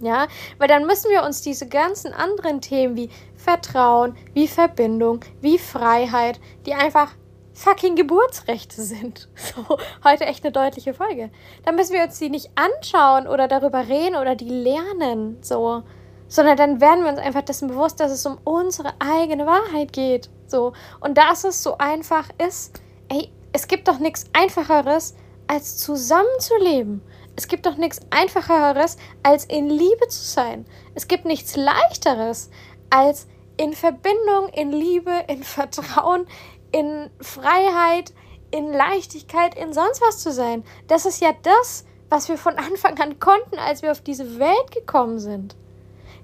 Ja, 0.00 0.26
weil 0.58 0.68
dann 0.68 0.86
müssen 0.86 1.10
wir 1.10 1.22
uns 1.22 1.40
diese 1.40 1.66
ganzen 1.66 2.12
anderen 2.12 2.60
Themen 2.60 2.96
wie 2.96 3.08
Vertrauen, 3.34 4.14
wie 4.34 4.46
Verbindung, 4.46 5.20
wie 5.40 5.56
Freiheit, 5.58 6.38
die 6.66 6.74
einfach 6.74 7.14
fucking 7.56 7.96
Geburtsrechte 7.96 8.82
sind. 8.82 9.28
So, 9.36 9.78
heute 10.04 10.26
echt 10.26 10.44
eine 10.44 10.52
deutliche 10.52 10.92
Folge. 10.92 11.30
Dann 11.64 11.76
müssen 11.76 11.94
wir 11.94 12.02
uns 12.02 12.18
die 12.18 12.28
nicht 12.28 12.50
anschauen 12.54 13.26
oder 13.26 13.48
darüber 13.48 13.88
reden 13.88 14.16
oder 14.16 14.34
die 14.34 14.48
lernen, 14.48 15.38
so, 15.40 15.82
sondern 16.28 16.56
dann 16.56 16.80
werden 16.80 17.04
wir 17.04 17.10
uns 17.10 17.18
einfach 17.18 17.42
dessen 17.42 17.68
bewusst, 17.68 18.00
dass 18.00 18.12
es 18.12 18.26
um 18.26 18.38
unsere 18.44 18.92
eigene 18.98 19.46
Wahrheit 19.46 19.92
geht, 19.92 20.28
so. 20.46 20.72
Und 21.00 21.16
dass 21.16 21.44
es 21.44 21.62
so 21.62 21.78
einfach 21.78 22.28
ist, 22.44 22.82
ey, 23.08 23.30
es 23.52 23.68
gibt 23.68 23.88
doch 23.88 23.98
nichts 23.98 24.24
einfacheres, 24.32 25.14
als 25.46 25.78
zusammenzuleben. 25.78 27.00
Es 27.36 27.48
gibt 27.48 27.66
doch 27.66 27.76
nichts 27.76 28.00
einfacheres, 28.10 28.96
als 29.22 29.44
in 29.44 29.70
Liebe 29.70 30.08
zu 30.08 30.22
sein. 30.22 30.66
Es 30.94 31.08
gibt 31.08 31.24
nichts 31.24 31.56
leichteres, 31.56 32.50
als 32.90 33.28
in 33.56 33.72
Verbindung, 33.72 34.48
in 34.52 34.72
Liebe, 34.72 35.12
in 35.28 35.42
Vertrauen, 35.42 36.26
in 36.72 37.10
Freiheit, 37.20 38.12
in 38.50 38.72
Leichtigkeit, 38.72 39.54
in 39.56 39.72
sonst 39.72 40.00
was 40.00 40.18
zu 40.18 40.32
sein. 40.32 40.64
Das 40.88 41.06
ist 41.06 41.20
ja 41.20 41.32
das, 41.42 41.84
was 42.08 42.28
wir 42.28 42.38
von 42.38 42.54
Anfang 42.58 42.98
an 43.00 43.18
konnten, 43.18 43.58
als 43.58 43.82
wir 43.82 43.92
auf 43.92 44.00
diese 44.00 44.38
Welt 44.38 44.70
gekommen 44.72 45.18
sind. 45.18 45.56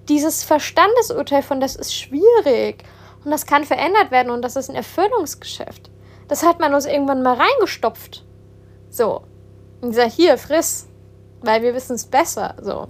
Dieses 0.08 0.42
Verstandesurteil 0.42 1.42
von 1.42 1.60
das 1.60 1.76
ist 1.76 1.94
schwierig 1.94 2.84
und 3.24 3.30
das 3.30 3.46
kann 3.46 3.64
verändert 3.64 4.10
werden 4.10 4.32
und 4.32 4.42
das 4.42 4.56
ist 4.56 4.68
ein 4.68 4.76
Erfüllungsgeschäft. 4.76 5.90
Das 6.28 6.42
hat 6.42 6.60
man 6.60 6.74
uns 6.74 6.86
irgendwann 6.86 7.22
mal 7.22 7.36
reingestopft. 7.36 8.24
So. 8.90 9.22
Und 9.80 9.92
sagt, 9.92 10.12
hier, 10.12 10.38
friss, 10.38 10.88
weil 11.40 11.62
wir 11.62 11.74
wissen 11.74 11.94
es 11.94 12.06
besser. 12.06 12.54
So. 12.60 12.88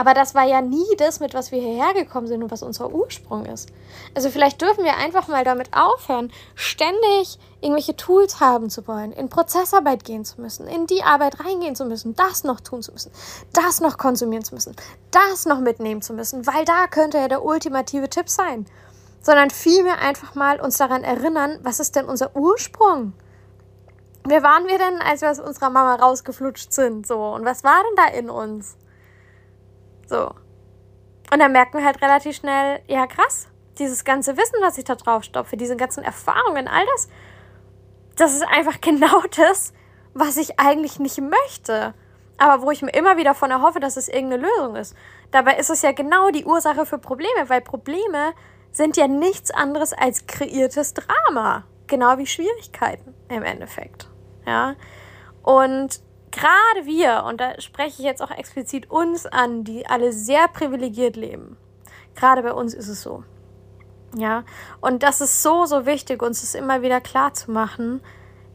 Aber 0.00 0.14
das 0.14 0.34
war 0.34 0.44
ja 0.44 0.62
nie 0.62 0.96
das, 0.96 1.20
mit 1.20 1.34
was 1.34 1.52
wir 1.52 1.60
hierher 1.60 1.92
gekommen 1.92 2.26
sind 2.26 2.42
und 2.42 2.50
was 2.50 2.62
unser 2.62 2.90
Ursprung 2.90 3.44
ist. 3.44 3.68
Also 4.14 4.30
vielleicht 4.30 4.62
dürfen 4.62 4.82
wir 4.82 4.96
einfach 4.96 5.28
mal 5.28 5.44
damit 5.44 5.76
aufhören, 5.76 6.32
ständig 6.54 7.38
irgendwelche 7.60 7.94
Tools 7.96 8.40
haben 8.40 8.70
zu 8.70 8.88
wollen, 8.88 9.12
in 9.12 9.28
Prozessarbeit 9.28 10.04
gehen 10.04 10.24
zu 10.24 10.40
müssen, 10.40 10.66
in 10.68 10.86
die 10.86 11.02
Arbeit 11.02 11.44
reingehen 11.44 11.76
zu 11.76 11.84
müssen, 11.84 12.16
das 12.16 12.44
noch 12.44 12.60
tun 12.60 12.80
zu 12.80 12.92
müssen, 12.92 13.12
das 13.52 13.82
noch 13.82 13.98
konsumieren 13.98 14.42
zu 14.42 14.54
müssen, 14.54 14.74
das 15.10 15.44
noch 15.44 15.60
mitnehmen 15.60 16.00
zu 16.00 16.14
müssen, 16.14 16.46
weil 16.46 16.64
da 16.64 16.86
könnte 16.86 17.18
ja 17.18 17.28
der 17.28 17.44
ultimative 17.44 18.08
Tipp 18.08 18.30
sein. 18.30 18.64
Sondern 19.20 19.50
vielmehr 19.50 19.98
einfach 19.98 20.34
mal 20.34 20.62
uns 20.62 20.78
daran 20.78 21.04
erinnern, 21.04 21.58
was 21.62 21.78
ist 21.78 21.94
denn 21.94 22.06
unser 22.06 22.34
Ursprung? 22.34 23.12
Wer 24.24 24.42
waren 24.42 24.66
wir 24.66 24.78
denn, 24.78 25.02
als 25.02 25.20
wir 25.20 25.30
aus 25.30 25.40
unserer 25.40 25.68
Mama 25.68 25.96
rausgeflutscht 25.96 26.72
sind? 26.72 27.06
So, 27.06 27.22
und 27.34 27.44
was 27.44 27.64
war 27.64 27.82
denn 27.82 27.96
da 27.96 28.18
in 28.18 28.30
uns? 28.30 28.76
So. 30.10 30.34
Und 31.32 31.38
dann 31.38 31.52
merken 31.52 31.78
wir 31.78 31.84
halt 31.84 32.02
relativ 32.02 32.36
schnell, 32.36 32.80
ja 32.88 33.06
krass, 33.06 33.46
dieses 33.78 34.04
ganze 34.04 34.36
Wissen, 34.36 34.56
was 34.60 34.76
ich 34.76 34.84
da 34.84 34.96
drauf 34.96 35.22
stopfe, 35.22 35.56
diese 35.56 35.76
ganzen 35.76 36.02
Erfahrungen, 36.02 36.66
all 36.66 36.84
das, 36.86 37.08
das 38.16 38.34
ist 38.34 38.42
einfach 38.42 38.80
genau 38.82 39.22
das, 39.36 39.72
was 40.12 40.36
ich 40.36 40.58
eigentlich 40.58 40.98
nicht 40.98 41.20
möchte. 41.20 41.94
Aber 42.38 42.62
wo 42.62 42.70
ich 42.70 42.82
mir 42.82 42.90
immer 42.90 43.18
wieder 43.18 43.34
von 43.34 43.50
erhoffe, 43.50 43.80
dass 43.80 43.96
es 43.96 44.08
irgendeine 44.08 44.48
Lösung 44.48 44.74
ist. 44.74 44.96
Dabei 45.30 45.56
ist 45.58 45.70
es 45.70 45.82
ja 45.82 45.92
genau 45.92 46.30
die 46.30 46.46
Ursache 46.46 46.86
für 46.86 46.98
Probleme, 46.98 47.48
weil 47.48 47.60
Probleme 47.60 48.32
sind 48.72 48.96
ja 48.96 49.06
nichts 49.06 49.50
anderes 49.50 49.92
als 49.92 50.26
kreiertes 50.26 50.94
Drama. 50.94 51.64
Genau 51.86 52.18
wie 52.18 52.26
Schwierigkeiten 52.26 53.14
im 53.28 53.42
Endeffekt. 53.42 54.08
Ja. 54.46 54.74
Und 55.42 56.00
gerade 56.30 56.86
wir, 56.86 57.24
und 57.26 57.40
da 57.40 57.60
spreche 57.60 58.00
ich 58.02 58.06
jetzt 58.06 58.22
auch 58.22 58.30
explizit 58.30 58.90
uns 58.90 59.26
an, 59.26 59.64
die 59.64 59.86
alle 59.86 60.12
sehr 60.12 60.48
privilegiert 60.48 61.16
leben, 61.16 61.56
gerade 62.14 62.42
bei 62.42 62.52
uns 62.52 62.74
ist 62.74 62.88
es 62.88 63.02
so. 63.02 63.24
Ja, 64.16 64.44
und 64.80 65.02
das 65.02 65.20
ist 65.20 65.42
so, 65.42 65.66
so 65.66 65.86
wichtig, 65.86 66.22
uns 66.22 66.40
das 66.40 66.54
immer 66.54 66.82
wieder 66.82 67.00
klar 67.00 67.32
zu 67.32 67.50
machen. 67.52 68.00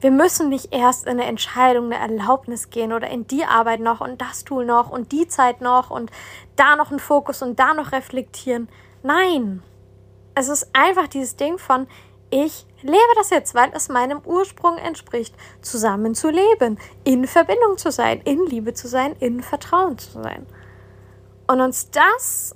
Wir 0.01 0.11
müssen 0.11 0.49
nicht 0.49 0.73
erst 0.73 1.05
in 1.05 1.11
eine 1.11 1.25
Entscheidung, 1.25 1.85
eine 1.85 1.95
Erlaubnis 1.95 2.69
gehen 2.69 2.91
oder 2.91 3.09
in 3.09 3.25
die 3.27 3.45
Arbeit 3.45 3.79
noch 3.79 4.01
und 4.01 4.21
das 4.21 4.43
Tool 4.43 4.65
noch 4.65 4.89
und 4.89 5.13
die 5.13 5.27
Zeit 5.27 5.61
noch 5.61 5.89
und 5.89 6.11
da 6.57 6.75
noch 6.75 6.91
einen 6.91 6.99
Fokus 6.99 7.41
und 7.41 7.57
da 7.57 7.73
noch 7.73 7.93
reflektieren. 7.93 8.67
Nein, 9.01 9.63
es 10.35 10.49
ist 10.49 10.69
einfach 10.73 11.07
dieses 11.07 11.37
Ding 11.37 11.57
von, 11.57 11.87
ich 12.29 12.65
lebe 12.81 12.97
das 13.15 13.29
jetzt, 13.29 13.55
weil 13.55 13.71
es 13.73 13.89
meinem 13.89 14.21
Ursprung 14.25 14.77
entspricht, 14.77 15.35
zusammen 15.61 16.15
zu 16.15 16.29
leben, 16.29 16.77
in 17.03 17.27
Verbindung 17.27 17.77
zu 17.77 17.91
sein, 17.91 18.21
in 18.21 18.45
Liebe 18.45 18.73
zu 18.73 18.87
sein, 18.87 19.15
in 19.19 19.41
Vertrauen 19.41 19.97
zu 19.97 20.21
sein. 20.21 20.45
Und 21.47 21.61
uns 21.61 21.89
das 21.91 22.55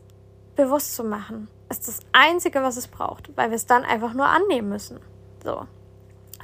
bewusst 0.56 0.96
zu 0.96 1.04
machen, 1.04 1.48
ist 1.70 1.88
das 1.88 2.00
Einzige, 2.12 2.62
was 2.62 2.78
es 2.78 2.88
braucht, 2.88 3.36
weil 3.38 3.50
wir 3.50 3.56
es 3.56 3.66
dann 3.66 3.84
einfach 3.84 4.14
nur 4.14 4.26
annehmen 4.26 4.70
müssen. 4.70 5.00
So. 5.44 5.68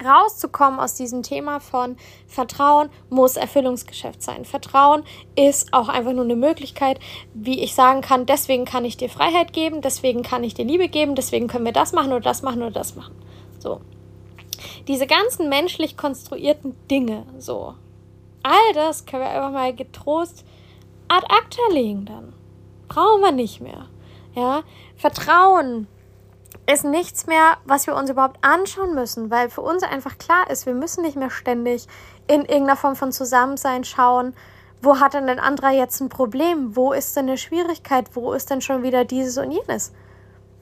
Rauszukommen 0.04 0.80
aus 0.80 0.96
diesem 0.96 1.24
Thema 1.24 1.60
von 1.60 1.96
Vertrauen 2.28 2.90
muss 3.10 3.38
Erfüllungsgeschäft 3.38 4.22
sein. 4.22 4.44
Vertrauen 4.44 5.04
ist 5.36 5.74
auch 5.74 5.88
einfach 5.88 6.12
nur 6.12 6.26
eine 6.26 6.36
Möglichkeit, 6.36 7.00
wie 7.34 7.64
ich 7.64 7.76
sagen 7.76 8.02
kann, 8.02 8.26
deswegen 8.26 8.66
kann 8.66 8.86
ich 8.86 8.98
dir 8.98 9.10
Freiheit 9.10 9.54
geben, 9.54 9.82
deswegen 9.82 10.22
kann 10.24 10.44
ich 10.44 10.54
dir 10.54 10.66
Liebe 10.66 10.90
geben, 10.90 11.16
deswegen 11.16 11.48
können 11.48 11.66
wir 11.66 11.72
das 11.72 11.94
machen 11.94 12.12
oder 12.12 12.22
das 12.22 12.42
machen 12.42 12.62
oder 12.62 12.72
das 12.72 12.96
machen. 12.96 13.16
So. 13.60 13.82
Diese 14.88 15.08
ganzen 15.08 15.50
menschlich 15.50 15.98
konstruierten 15.98 16.76
Dinge, 16.90 17.26
so. 17.40 17.76
All 18.44 18.74
das 18.74 19.06
können 19.06 19.24
wir 19.24 19.30
einfach 19.30 19.52
mal 19.52 19.74
getrost 19.74 20.46
ad 21.08 21.26
acta 21.30 21.62
legen 21.72 22.06
dann. 22.06 22.34
Brauchen 22.88 23.22
wir 23.22 23.32
nicht 23.32 23.62
mehr. 23.62 23.88
Ja, 24.36 24.64
Vertrauen 24.98 25.88
ist 26.72 26.84
nichts 26.84 27.28
mehr, 27.28 27.58
was 27.66 27.86
wir 27.88 27.96
uns 27.96 28.10
überhaupt 28.10 28.44
anschauen 28.44 28.96
müssen, 28.96 29.30
weil 29.30 29.50
für 29.50 29.62
uns 29.62 29.84
einfach 29.84 30.18
klar 30.18 30.50
ist, 30.50 30.66
wir 30.66 30.74
müssen 30.74 31.04
nicht 31.04 31.16
mehr 31.16 31.30
ständig 31.30 31.88
in 32.28 32.42
irgendeiner 32.42 32.76
Form 32.76 32.96
von 32.96 33.12
Zusammensein 33.12 33.84
schauen, 33.84 34.34
wo 34.82 35.00
hat 35.00 35.14
denn 35.14 35.30
ein 35.30 35.40
anderer 35.40 35.72
jetzt 35.72 36.02
ein 36.02 36.10
Problem, 36.10 36.76
wo 36.76 36.92
ist 36.92 37.16
denn 37.16 37.28
eine 37.28 37.38
Schwierigkeit, 37.38 38.10
wo 38.14 38.34
ist 38.34 38.50
denn 38.50 38.62
schon 38.62 38.84
wieder 38.84 39.06
dieses 39.06 39.38
und 39.38 39.52
jenes? 39.52 39.94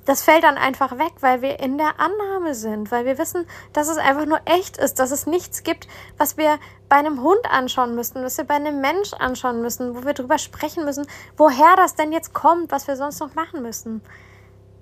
Das 0.05 0.21
fällt 0.21 0.43
dann 0.43 0.57
einfach 0.57 0.97
weg, 0.97 1.13
weil 1.21 1.41
wir 1.41 1.61
in 1.61 1.77
der 1.77 1.97
Annahme 1.97 2.55
sind, 2.55 2.91
weil 2.91 3.05
wir 3.05 3.17
wissen, 3.17 3.45
dass 3.71 3.87
es 3.87 3.97
einfach 3.97 4.25
nur 4.25 4.41
echt 4.43 4.75
ist, 4.75 4.99
dass 4.99 5.11
es 5.11 5.25
nichts 5.25 5.63
gibt, 5.63 5.87
was 6.17 6.35
wir 6.35 6.59
bei 6.89 6.97
einem 6.97 7.21
Hund 7.23 7.39
anschauen 7.49 7.95
müssen, 7.95 8.21
was 8.21 8.37
wir 8.37 8.43
bei 8.43 8.55
einem 8.55 8.81
Mensch 8.81 9.13
anschauen 9.13 9.61
müssen, 9.61 9.95
wo 9.95 10.03
wir 10.03 10.13
drüber 10.13 10.37
sprechen 10.37 10.83
müssen, 10.83 11.07
woher 11.37 11.77
das 11.77 11.95
denn 11.95 12.11
jetzt 12.11 12.33
kommt, 12.33 12.71
was 12.71 12.87
wir 12.87 12.97
sonst 12.97 13.21
noch 13.21 13.33
machen 13.35 13.61
müssen. 13.61 14.01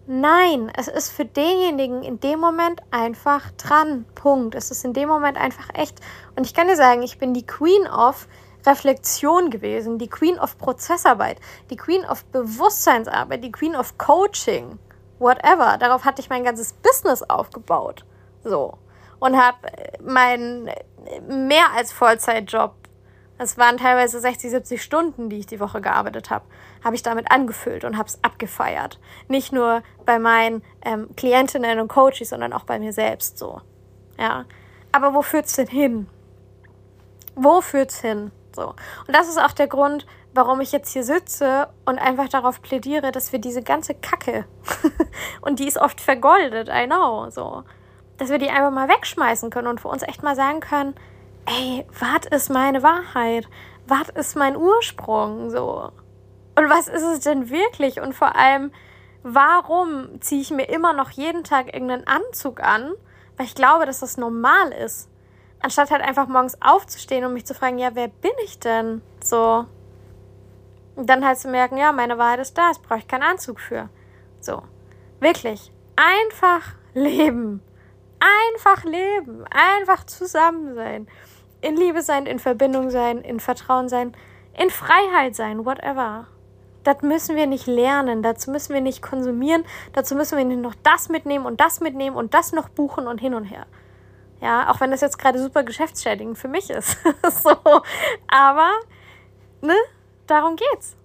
Nein, 0.08 0.72
es 0.76 0.88
ist 0.88 1.10
für 1.10 1.26
denjenigen 1.26 2.04
in 2.04 2.20
dem 2.20 2.40
Moment 2.40 2.82
einfach 2.92 3.52
dran. 3.52 4.06
Punkt. 4.16 4.56
Es 4.56 4.72
ist 4.72 4.84
in 4.84 4.94
dem 4.94 5.08
Moment 5.08 5.38
einfach 5.38 5.70
echt. 5.74 6.00
Und 6.36 6.46
ich 6.46 6.54
kann 6.54 6.68
dir 6.68 6.76
sagen, 6.76 7.04
ich 7.04 7.18
bin 7.18 7.34
die 7.34 7.46
Queen 7.46 7.88
of 7.88 8.28
Reflexion 8.66 9.50
gewesen, 9.50 9.98
die 9.98 10.10
Queen 10.10 10.40
of 10.40 10.58
Prozessarbeit, 10.58 11.40
die 11.70 11.78
Queen 11.78 12.06
of 12.06 12.26
Bewusstseinsarbeit, 12.26 13.44
die 13.44 13.52
Queen 13.52 13.76
of 13.76 13.98
Coaching 13.98 14.78
whatever. 15.20 15.78
Darauf 15.78 16.04
hatte 16.06 16.22
ich 16.22 16.30
mein 16.30 16.44
ganzes 16.44 16.74
Business 16.74 17.24
aufgebaut. 17.24 18.06
So. 18.44 18.78
Und 19.20 19.38
habe 19.38 19.58
meinen 20.04 20.70
mehr 21.28 21.72
als 21.76 21.92
Vollzeitjob, 21.92 22.74
das 23.38 23.58
waren 23.58 23.78
teilweise 23.78 24.20
60, 24.20 24.52
70 24.52 24.84
Stunden, 24.84 25.30
die 25.30 25.40
ich 25.40 25.46
die 25.48 25.60
Woche 25.60 25.82
gearbeitet 25.82 26.30
habe, 26.30 26.46
habe 26.84 26.96
ich 26.96 27.04
damit 27.04 27.32
angefüllt 27.32 27.84
und 27.84 27.98
habe 27.98 28.08
es 28.08 28.24
abgefeiert. 28.24 29.00
Nicht 29.28 29.52
nur 29.52 29.84
bei 30.06 30.20
meinen 30.20 30.63
ähm, 30.84 31.10
Klientinnen 31.15 31.80
und 31.80 31.88
Coaches, 31.88 32.30
sondern 32.30 32.54
auch 32.54 32.63
bei 32.63 32.80
mir 32.80 32.94
selbst 32.94 33.38
so. 33.38 33.62
Ja. 34.20 34.46
Aber 34.91 35.13
wo 35.13 35.22
führt's 35.22 35.56
denn 35.56 35.67
hin? 35.67 36.08
Wo 37.36 37.62
führt's 37.62 38.02
hin? 38.02 38.32
So. 38.56 38.70
Und 39.08 39.15
das 39.15 39.30
ist 39.30 39.39
auch 39.39 39.54
der 39.54 39.67
Grund, 39.67 40.06
warum 40.34 40.62
ich 40.62 40.72
jetzt 40.72 40.91
hier 40.91 41.04
sitze 41.04 41.70
und 41.86 42.00
einfach 42.00 42.30
darauf 42.30 42.62
plädiere, 42.62 43.12
dass 43.12 43.32
wir 43.32 43.39
diese 43.39 43.62
ganze 43.62 43.96
Kacke, 43.96 44.46
und 45.41 45.60
die 45.60 45.67
ist 45.67 45.78
oft 45.78 46.02
vergoldet, 46.02 46.70
I 46.70 46.86
know, 46.86 47.30
so, 47.30 47.63
dass 48.17 48.30
wir 48.30 48.38
die 48.38 48.50
einfach 48.50 48.72
mal 48.72 48.88
wegschmeißen 48.88 49.50
können 49.50 49.67
und 49.67 49.82
für 49.82 49.88
uns 49.88 50.04
echt 50.04 50.24
mal 50.24 50.36
sagen 50.36 50.60
können, 50.60 50.96
ey, 51.46 51.86
was 52.00 52.26
ist 52.30 52.50
meine 52.50 52.84
Wahrheit? 52.84 53.48
Was 53.88 54.10
ist 54.10 54.36
mein 54.36 54.56
Ursprung? 54.56 55.50
So. 55.50 55.91
Und 56.62 56.69
was 56.69 56.88
ist 56.88 57.02
es 57.02 57.21
denn 57.21 57.50
wirklich? 57.50 58.02
Und 58.02 58.13
vor 58.13 58.36
allem, 58.36 58.71
warum 59.24 60.21
ziehe 60.21 60.41
ich 60.41 60.52
mir 60.52 60.69
immer 60.69 60.93
noch 60.93 61.10
jeden 61.10 61.43
Tag 61.43 61.74
irgendeinen 61.74 62.06
Anzug 62.06 62.62
an? 62.62 62.93
Weil 63.36 63.47
ich 63.47 63.56
glaube, 63.56 63.88
dass 63.88 64.02
das 64.02 64.17
normal 64.17 64.71
ist. 64.71 65.10
Anstatt 65.60 65.89
halt 65.89 66.04
einfach 66.04 66.28
morgens 66.28 66.62
aufzustehen 66.62 67.26
und 67.26 67.34
mich 67.34 67.47
zu 67.47 67.56
fragen, 67.56 67.80
ja, 67.80 67.95
wer 67.95 68.10
bin 68.10 68.32
ich 68.43 68.60
denn? 68.60 69.02
So. 69.24 69.65
Und 70.95 71.10
dann 71.10 71.26
halt 71.26 71.39
zu 71.39 71.47
merken, 71.47 71.78
ja, 71.78 71.91
meine 71.91 72.19
Wahrheit 72.19 72.41
ist 72.41 72.56
da, 72.56 72.69
es 72.69 72.78
brauche 72.78 73.00
ich 73.00 73.08
keinen 73.08 73.24
Anzug 73.24 73.60
für. 73.60 73.89
So. 74.39 74.62
Wirklich. 75.19 75.74
Einfach 75.95 76.76
leben. 76.93 77.63
Einfach 78.54 78.84
leben. 78.84 79.45
Einfach 79.50 80.06
zusammen 80.06 80.76
sein. 80.76 81.08
In 81.62 81.76
Liebe 81.76 82.04
sein, 82.04 82.28
in 82.28 82.38
Verbindung 82.38 82.91
sein, 82.91 83.17
in 83.21 83.39
Vertrauen 83.39 83.89
sein, 83.89 84.15
in 84.56 84.69
Freiheit 84.69 85.36
sein, 85.36 85.65
whatever. 85.65 86.28
Das 86.84 87.02
müssen 87.02 87.36
wir 87.36 87.48
nicht 87.48 87.67
lernen, 87.67 88.24
dazu 88.24 88.50
müssen 88.50 88.74
wir 88.74 88.82
nicht 88.82 89.02
konsumieren, 89.02 89.63
dazu 89.94 90.15
müssen 90.15 90.38
wir 90.38 90.46
nicht 90.46 90.62
noch 90.62 90.76
das 90.84 91.10
mitnehmen 91.10 91.46
und 91.46 91.60
das 91.60 91.80
mitnehmen 91.80 92.15
und 92.15 92.34
das 92.34 92.54
noch 92.54 92.70
buchen 92.70 93.08
und 93.08 93.20
hin 93.20 93.36
und 93.36 93.46
her. 93.46 93.65
Ja, 94.41 94.72
auch 94.72 94.82
wenn 94.82 94.89
das 94.89 95.02
jetzt 95.02 95.20
gerade 95.20 95.39
super 95.39 95.63
geschäftsschädigend 95.63 96.38
für 96.38 96.48
mich 96.48 96.72
ist. 96.72 96.98
so. 97.44 97.56
Aber, 98.28 98.72
ne? 99.62 99.76
darum 100.26 100.56
geht's. 100.56 100.96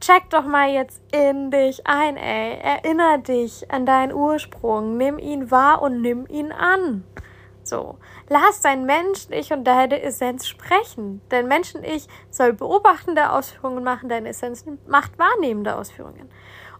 Check 0.00 0.28
doch 0.28 0.44
mal 0.44 0.68
jetzt 0.68 1.00
in 1.10 1.50
dich 1.50 1.86
ein, 1.86 2.18
ey. 2.18 2.58
Erinner 2.60 3.18
dich 3.18 3.70
an 3.70 3.86
deinen 3.86 4.12
Ursprung. 4.12 4.98
Nimm 4.98 5.18
ihn 5.18 5.50
wahr 5.50 5.80
und 5.80 6.02
nimm 6.02 6.26
ihn 6.28 6.52
an. 6.52 7.04
So. 7.66 7.98
Lass 8.28 8.60
dein 8.60 8.86
Mensch-Ich 8.86 9.52
und 9.52 9.64
deine 9.64 10.00
Essenz 10.00 10.46
sprechen. 10.46 11.20
Dein 11.30 11.48
Menschen-Ich 11.48 12.06
soll 12.30 12.52
beobachtende 12.52 13.32
Ausführungen 13.32 13.82
machen, 13.82 14.08
deine 14.08 14.28
Essenz 14.28 14.64
macht 14.86 15.18
wahrnehmende 15.18 15.74
Ausführungen. 15.74 16.30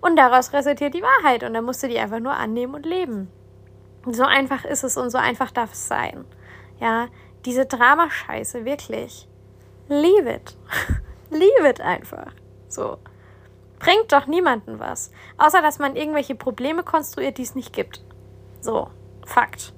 Und 0.00 0.16
daraus 0.16 0.52
resultiert 0.52 0.94
die 0.94 1.02
Wahrheit 1.02 1.42
und 1.42 1.54
dann 1.54 1.64
musst 1.64 1.82
du 1.82 1.88
die 1.88 1.98
einfach 1.98 2.20
nur 2.20 2.34
annehmen 2.34 2.76
und 2.76 2.86
leben. 2.86 3.28
So 4.06 4.22
einfach 4.22 4.64
ist 4.64 4.84
es 4.84 4.96
und 4.96 5.10
so 5.10 5.18
einfach 5.18 5.50
darf 5.50 5.72
es 5.72 5.88
sein. 5.88 6.24
Ja, 6.78 7.08
diese 7.44 7.66
Dramascheiße, 7.66 8.64
wirklich. 8.64 9.28
Leave 9.88 10.30
it. 10.30 10.56
Leave 11.30 11.68
it 11.68 11.80
einfach. 11.80 12.32
So. 12.68 12.98
Bringt 13.80 14.12
doch 14.12 14.26
niemanden 14.28 14.78
was. 14.78 15.10
Außer, 15.36 15.62
dass 15.62 15.80
man 15.80 15.96
irgendwelche 15.96 16.36
Probleme 16.36 16.84
konstruiert, 16.84 17.38
die 17.38 17.42
es 17.42 17.56
nicht 17.56 17.72
gibt. 17.72 18.04
So. 18.60 18.88
Fakt. 19.24 19.75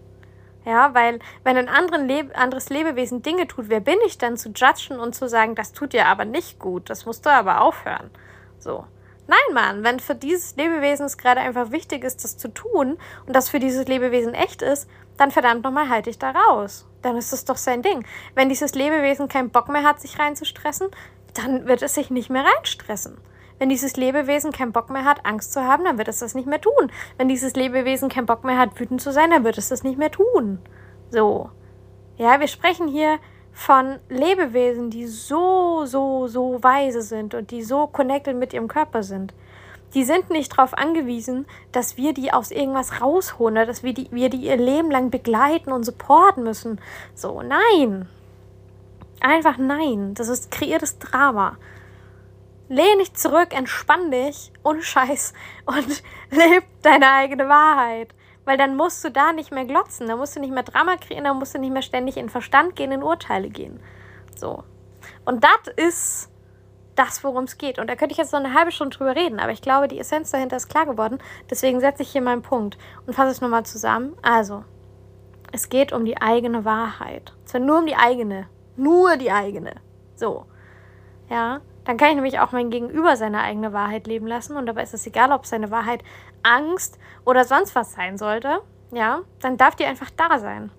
Ja, 0.69 0.93
weil 0.93 1.19
wenn 1.45 1.57
ein 1.57 2.07
Leb 2.07 2.39
anderes 2.39 2.69
Lebewesen 2.69 3.23
Dinge 3.23 3.47
tut, 3.49 3.71
wer 3.71 3.81
bin 3.81 3.97
ich 4.05 4.19
dann 4.19 4.37
zu 4.37 4.51
judgen 4.51 5.01
und 5.01 5.15
zu 5.15 5.27
sagen, 5.27 5.55
das 5.55 5.73
tut 5.73 5.95
dir 5.95 6.05
aber 6.05 6.27
nicht 6.27 6.59
gut, 6.59 6.91
das 6.91 7.07
musst 7.07 7.25
du 7.25 7.31
aber 7.31 7.63
aufhören. 7.63 8.11
So. 8.59 8.85
Nein, 9.27 9.55
Mann, 9.55 9.83
wenn 9.83 9.99
für 9.99 10.15
dieses 10.15 10.57
Lebewesen 10.57 11.07
es 11.07 11.17
gerade 11.17 11.41
einfach 11.41 11.71
wichtig 11.71 12.05
ist, 12.05 12.23
das 12.23 12.37
zu 12.37 12.49
tun 12.49 12.99
und 13.27 13.35
das 13.35 13.49
für 13.49 13.61
dieses 13.61 13.89
Lebewesen 13.89 14.35
echt 14.35 14.61
ist, 14.61 14.91
dann 15.17 15.31
verdammt 15.31 15.65
nochmal 15.65 15.89
halte 15.89 16.11
ich 16.11 16.19
da 16.19 16.33
raus. 16.33 16.87
Dann 17.01 17.17
ist 17.17 17.33
das 17.33 17.47
doch 17.47 17.57
sein 17.57 17.81
Ding. 17.81 18.05
Wenn 18.35 18.51
dieses 18.51 18.75
Lebewesen 18.75 19.29
keinen 19.29 19.49
Bock 19.49 19.71
mehr 19.71 19.85
hat, 19.85 20.03
sich 20.03 20.19
reinzustressen, 20.19 20.89
dann 21.33 21.67
wird 21.67 21.81
es 21.81 21.95
sich 21.95 22.11
nicht 22.11 22.29
mehr 22.29 22.45
reinstressen. 22.45 23.17
Wenn 23.59 23.69
dieses 23.69 23.97
Lebewesen 23.97 24.53
keinen 24.53 24.73
Bock 24.73 24.89
mehr 24.89 25.05
hat, 25.05 25.27
Angst 25.27 25.53
zu 25.53 25.65
haben, 25.65 25.85
dann 25.85 25.99
wird 25.99 26.09
es 26.09 26.21
das 26.21 26.35
nicht 26.35 26.47
mehr 26.47 26.61
tun. 26.61 26.93
Wenn 27.17 27.29
dieses 27.29 27.55
Lebewesen 27.55 28.09
keinen 28.09 28.27
Bock 28.27 28.45
mehr 28.45 28.59
hat, 28.59 28.79
wütend 28.79 29.01
zu 29.01 29.13
sein, 29.13 29.31
dann 29.31 29.45
wird 29.45 29.59
es 29.59 29.69
das 29.69 29.83
nicht 29.83 29.99
mehr 29.99 30.11
tun. 30.11 30.61
So. 31.11 31.51
Ja, 32.17 32.41
wir 32.41 32.49
sprechen 32.49 32.89
hier 32.89 33.19
von 33.53 33.99
Lebewesen, 34.09 34.91
die 34.91 35.07
so, 35.07 35.85
so, 35.85 36.29
so 36.29 36.63
weise 36.63 37.03
sind 37.03 37.35
und 37.35 37.51
die 37.51 37.63
so 37.63 37.89
connected 37.89 38.37
mit 38.37 38.53
ihrem 38.53 38.69
Körper 38.69 39.03
sind. 39.03 39.35
Die 39.95 40.05
sind 40.05 40.31
nicht 40.31 40.53
darauf 40.53 40.75
angewiesen, 40.75 41.47
dass 41.73 41.97
wir 41.97 42.13
die 42.13 42.33
aus 42.33 42.51
irgendwas 42.51 43.01
rausholen 43.01 43.57
oder 43.57 43.67
dass 43.67 43.83
wir 43.83 43.95
die, 43.95 44.09
wir 44.13 44.29
die 44.29 44.43
ihr 44.43 44.57
Leben 44.57 44.91
lang 44.91 45.11
begleiten 45.11 45.73
und 45.73 45.85
supporten 45.85 46.45
müssen. 46.45 46.81
So, 47.15 47.43
nein. 47.43 48.07
Einfach 49.21 49.59
nein. 49.59 50.15
Das 50.15 50.29
ist 50.29 50.51
kreiertes 50.51 50.99
Drama 50.99 51.57
lehn 52.69 52.99
dich 52.99 53.15
zurück, 53.15 53.57
entspann 53.57 54.11
dich 54.11 54.53
und 54.63 54.83
scheiß 54.83 55.33
und 55.67 56.03
leb 56.31 56.65
deine 56.83 57.11
eigene 57.11 57.49
Wahrheit. 57.49 58.15
Weil 58.45 58.57
dann 58.57 58.77
musst 58.77 59.05
du 59.05 59.11
da 59.11 59.33
nicht 59.33 59.53
mehr 59.53 59.67
glotzen, 59.67 60.09
dann 60.09 60.19
musst 60.19 60.37
du 60.37 60.41
nicht 60.41 60.53
mehr 60.53 60.63
Drama 60.63 60.97
kreieren, 60.97 61.25
dann 61.25 61.39
musst 61.39 61.55
du 61.55 61.59
nicht 61.59 61.73
mehr 61.73 61.83
ständig 61.83 62.17
in 62.17 62.31
Verstand 62.31 62.77
gehen, 62.77 62.93
in 62.93 63.03
Urteile 63.03 63.51
gehen. 63.51 63.81
So. 64.37 64.65
Und 65.27 65.45
das 65.45 65.75
ist 65.77 66.31
das, 66.95 67.23
worum 67.23 67.45
es 67.45 67.59
geht. 67.59 67.79
Und 67.79 67.89
da 67.89 67.97
könnte 67.97 68.13
ich 68.13 68.19
jetzt 68.19 68.33
noch 68.33 68.41
eine 68.41 68.55
halbe 68.55 68.73
Stunde 68.73 68.97
drüber 68.97 69.15
reden, 69.15 69.39
aber 69.39 69.53
ich 69.53 69.63
glaube, 69.63 69.89
die 69.89 69.99
Essenz 69.99 70.31
dahinter 70.31 70.57
ist 70.57 70.69
klar 70.69 70.87
geworden. 70.87 71.19
Deswegen 71.51 71.81
setze 71.81 72.03
ich 72.03 72.11
hier 72.11 72.23
meinen 72.23 72.43
Punkt 72.43 72.79
und 73.07 73.15
fasse 73.15 73.31
es 73.31 73.41
nochmal 73.41 73.65
zusammen. 73.65 74.17
Also, 74.23 74.65
es 75.53 75.69
geht 75.69 75.93
um 75.93 76.05
die 76.05 76.21
eigene 76.21 76.65
Wahrheit. 76.65 77.35
Zwar 77.45 77.61
nur 77.61 77.79
um 77.79 77.87
die 77.87 77.97
eigene. 77.97 78.49
Nur 78.77 79.17
die 79.17 79.31
eigene. 79.31 79.77
So. 80.17 80.47
Ja. 81.29 81.61
Dann 81.89 81.97
kann 81.97 82.11
ich 82.11 82.17
nämlich 82.17 82.39
auch 82.39 82.53
mein 82.53 82.69
Gegenüber 82.69 83.17
seine 83.17 83.41
eigene 83.41 83.73
Wahrheit 83.73 84.07
leben 84.07 84.27
lassen 84.27 84.59
und 84.59 84.67
dabei 84.67 84.83
ist 84.83 84.93
es 84.93 85.07
egal, 85.07 85.33
ob 85.33 85.47
seine 85.47 85.71
Wahrheit 85.71 86.05
Angst 86.43 86.99
oder 87.25 87.47
sonst 87.47 87.75
was 87.75 87.93
sein 87.93 88.19
sollte. 88.19 88.61
Ja, 88.91 89.23
dann 89.41 89.57
darf 89.57 89.75
die 89.75 89.87
einfach 89.87 90.11
da 90.11 90.39
sein. 90.39 90.71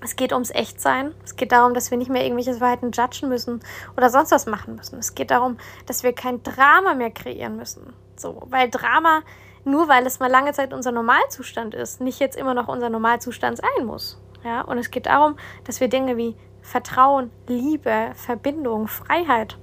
Es 0.00 0.14
geht 0.14 0.32
ums 0.32 0.52
Echtsein. 0.52 1.12
Es 1.24 1.34
geht 1.34 1.50
darum, 1.50 1.74
dass 1.74 1.90
wir 1.90 1.98
nicht 1.98 2.08
mehr 2.08 2.22
irgendwelche 2.22 2.60
Wahrheiten 2.60 2.92
judgen 2.92 3.28
müssen 3.28 3.64
oder 3.96 4.10
sonst 4.10 4.30
was 4.30 4.46
machen 4.46 4.76
müssen. 4.76 4.96
Es 5.00 5.16
geht 5.16 5.32
darum, 5.32 5.56
dass 5.86 6.04
wir 6.04 6.12
kein 6.12 6.40
Drama 6.44 6.94
mehr 6.94 7.10
kreieren 7.10 7.56
müssen. 7.56 7.92
So, 8.14 8.44
weil 8.46 8.70
Drama, 8.70 9.22
nur 9.64 9.88
weil 9.88 10.06
es 10.06 10.20
mal 10.20 10.30
lange 10.30 10.52
Zeit 10.52 10.72
unser 10.72 10.92
Normalzustand 10.92 11.74
ist, 11.74 12.00
nicht 12.00 12.20
jetzt 12.20 12.36
immer 12.36 12.54
noch 12.54 12.68
unser 12.68 12.90
Normalzustand 12.90 13.58
sein 13.58 13.86
muss. 13.86 14.22
Ja, 14.44 14.60
und 14.60 14.78
es 14.78 14.92
geht 14.92 15.06
darum, 15.06 15.34
dass 15.64 15.80
wir 15.80 15.88
Dinge 15.88 16.16
wie 16.16 16.36
Vertrauen, 16.62 17.32
Liebe, 17.48 18.12
Verbindung, 18.14 18.86
Freiheit 18.86 19.58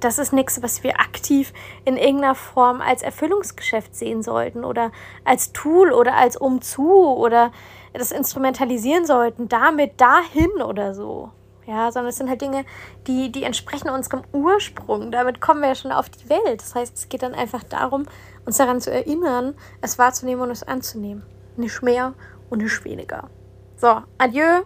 das 0.00 0.18
ist 0.18 0.32
nichts, 0.32 0.62
was 0.62 0.82
wir 0.82 1.00
aktiv 1.00 1.52
in 1.84 1.96
irgendeiner 1.96 2.34
Form 2.34 2.80
als 2.80 3.02
Erfüllungsgeschäft 3.02 3.94
sehen 3.94 4.22
sollten 4.22 4.64
oder 4.64 4.92
als 5.24 5.52
Tool 5.52 5.92
oder 5.92 6.14
als 6.14 6.36
Umzu 6.36 6.90
oder 6.90 7.52
das 7.92 8.12
instrumentalisieren 8.12 9.04
sollten, 9.04 9.48
damit 9.48 10.00
dahin 10.00 10.50
oder 10.62 10.94
so. 10.94 11.30
Ja, 11.66 11.92
sondern 11.92 12.08
es 12.08 12.16
sind 12.16 12.28
halt 12.28 12.40
Dinge, 12.40 12.64
die, 13.06 13.30
die 13.30 13.44
entsprechen 13.44 13.90
unserem 13.90 14.22
Ursprung. 14.32 15.12
Damit 15.12 15.40
kommen 15.40 15.60
wir 15.60 15.68
ja 15.68 15.74
schon 15.74 15.92
auf 15.92 16.08
die 16.08 16.28
Welt. 16.28 16.60
Das 16.60 16.74
heißt, 16.74 16.96
es 16.96 17.08
geht 17.08 17.22
dann 17.22 17.34
einfach 17.34 17.62
darum, 17.62 18.06
uns 18.44 18.56
daran 18.56 18.80
zu 18.80 18.90
erinnern, 18.90 19.54
es 19.80 19.98
wahrzunehmen 19.98 20.42
und 20.42 20.50
es 20.50 20.64
anzunehmen. 20.64 21.22
Nicht 21.56 21.82
mehr 21.82 22.14
und 22.48 22.62
nicht 22.62 22.84
weniger. 22.84 23.28
So, 23.76 24.02
adieu, 24.18 24.62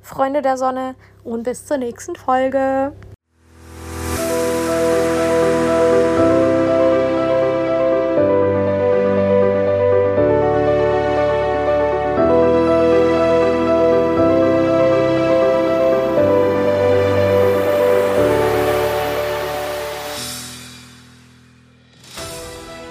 Freunde 0.00 0.42
der 0.42 0.56
Sonne 0.56 0.96
und 1.22 1.44
bis 1.44 1.64
zur 1.64 1.76
nächsten 1.76 2.16
Folge. 2.16 2.92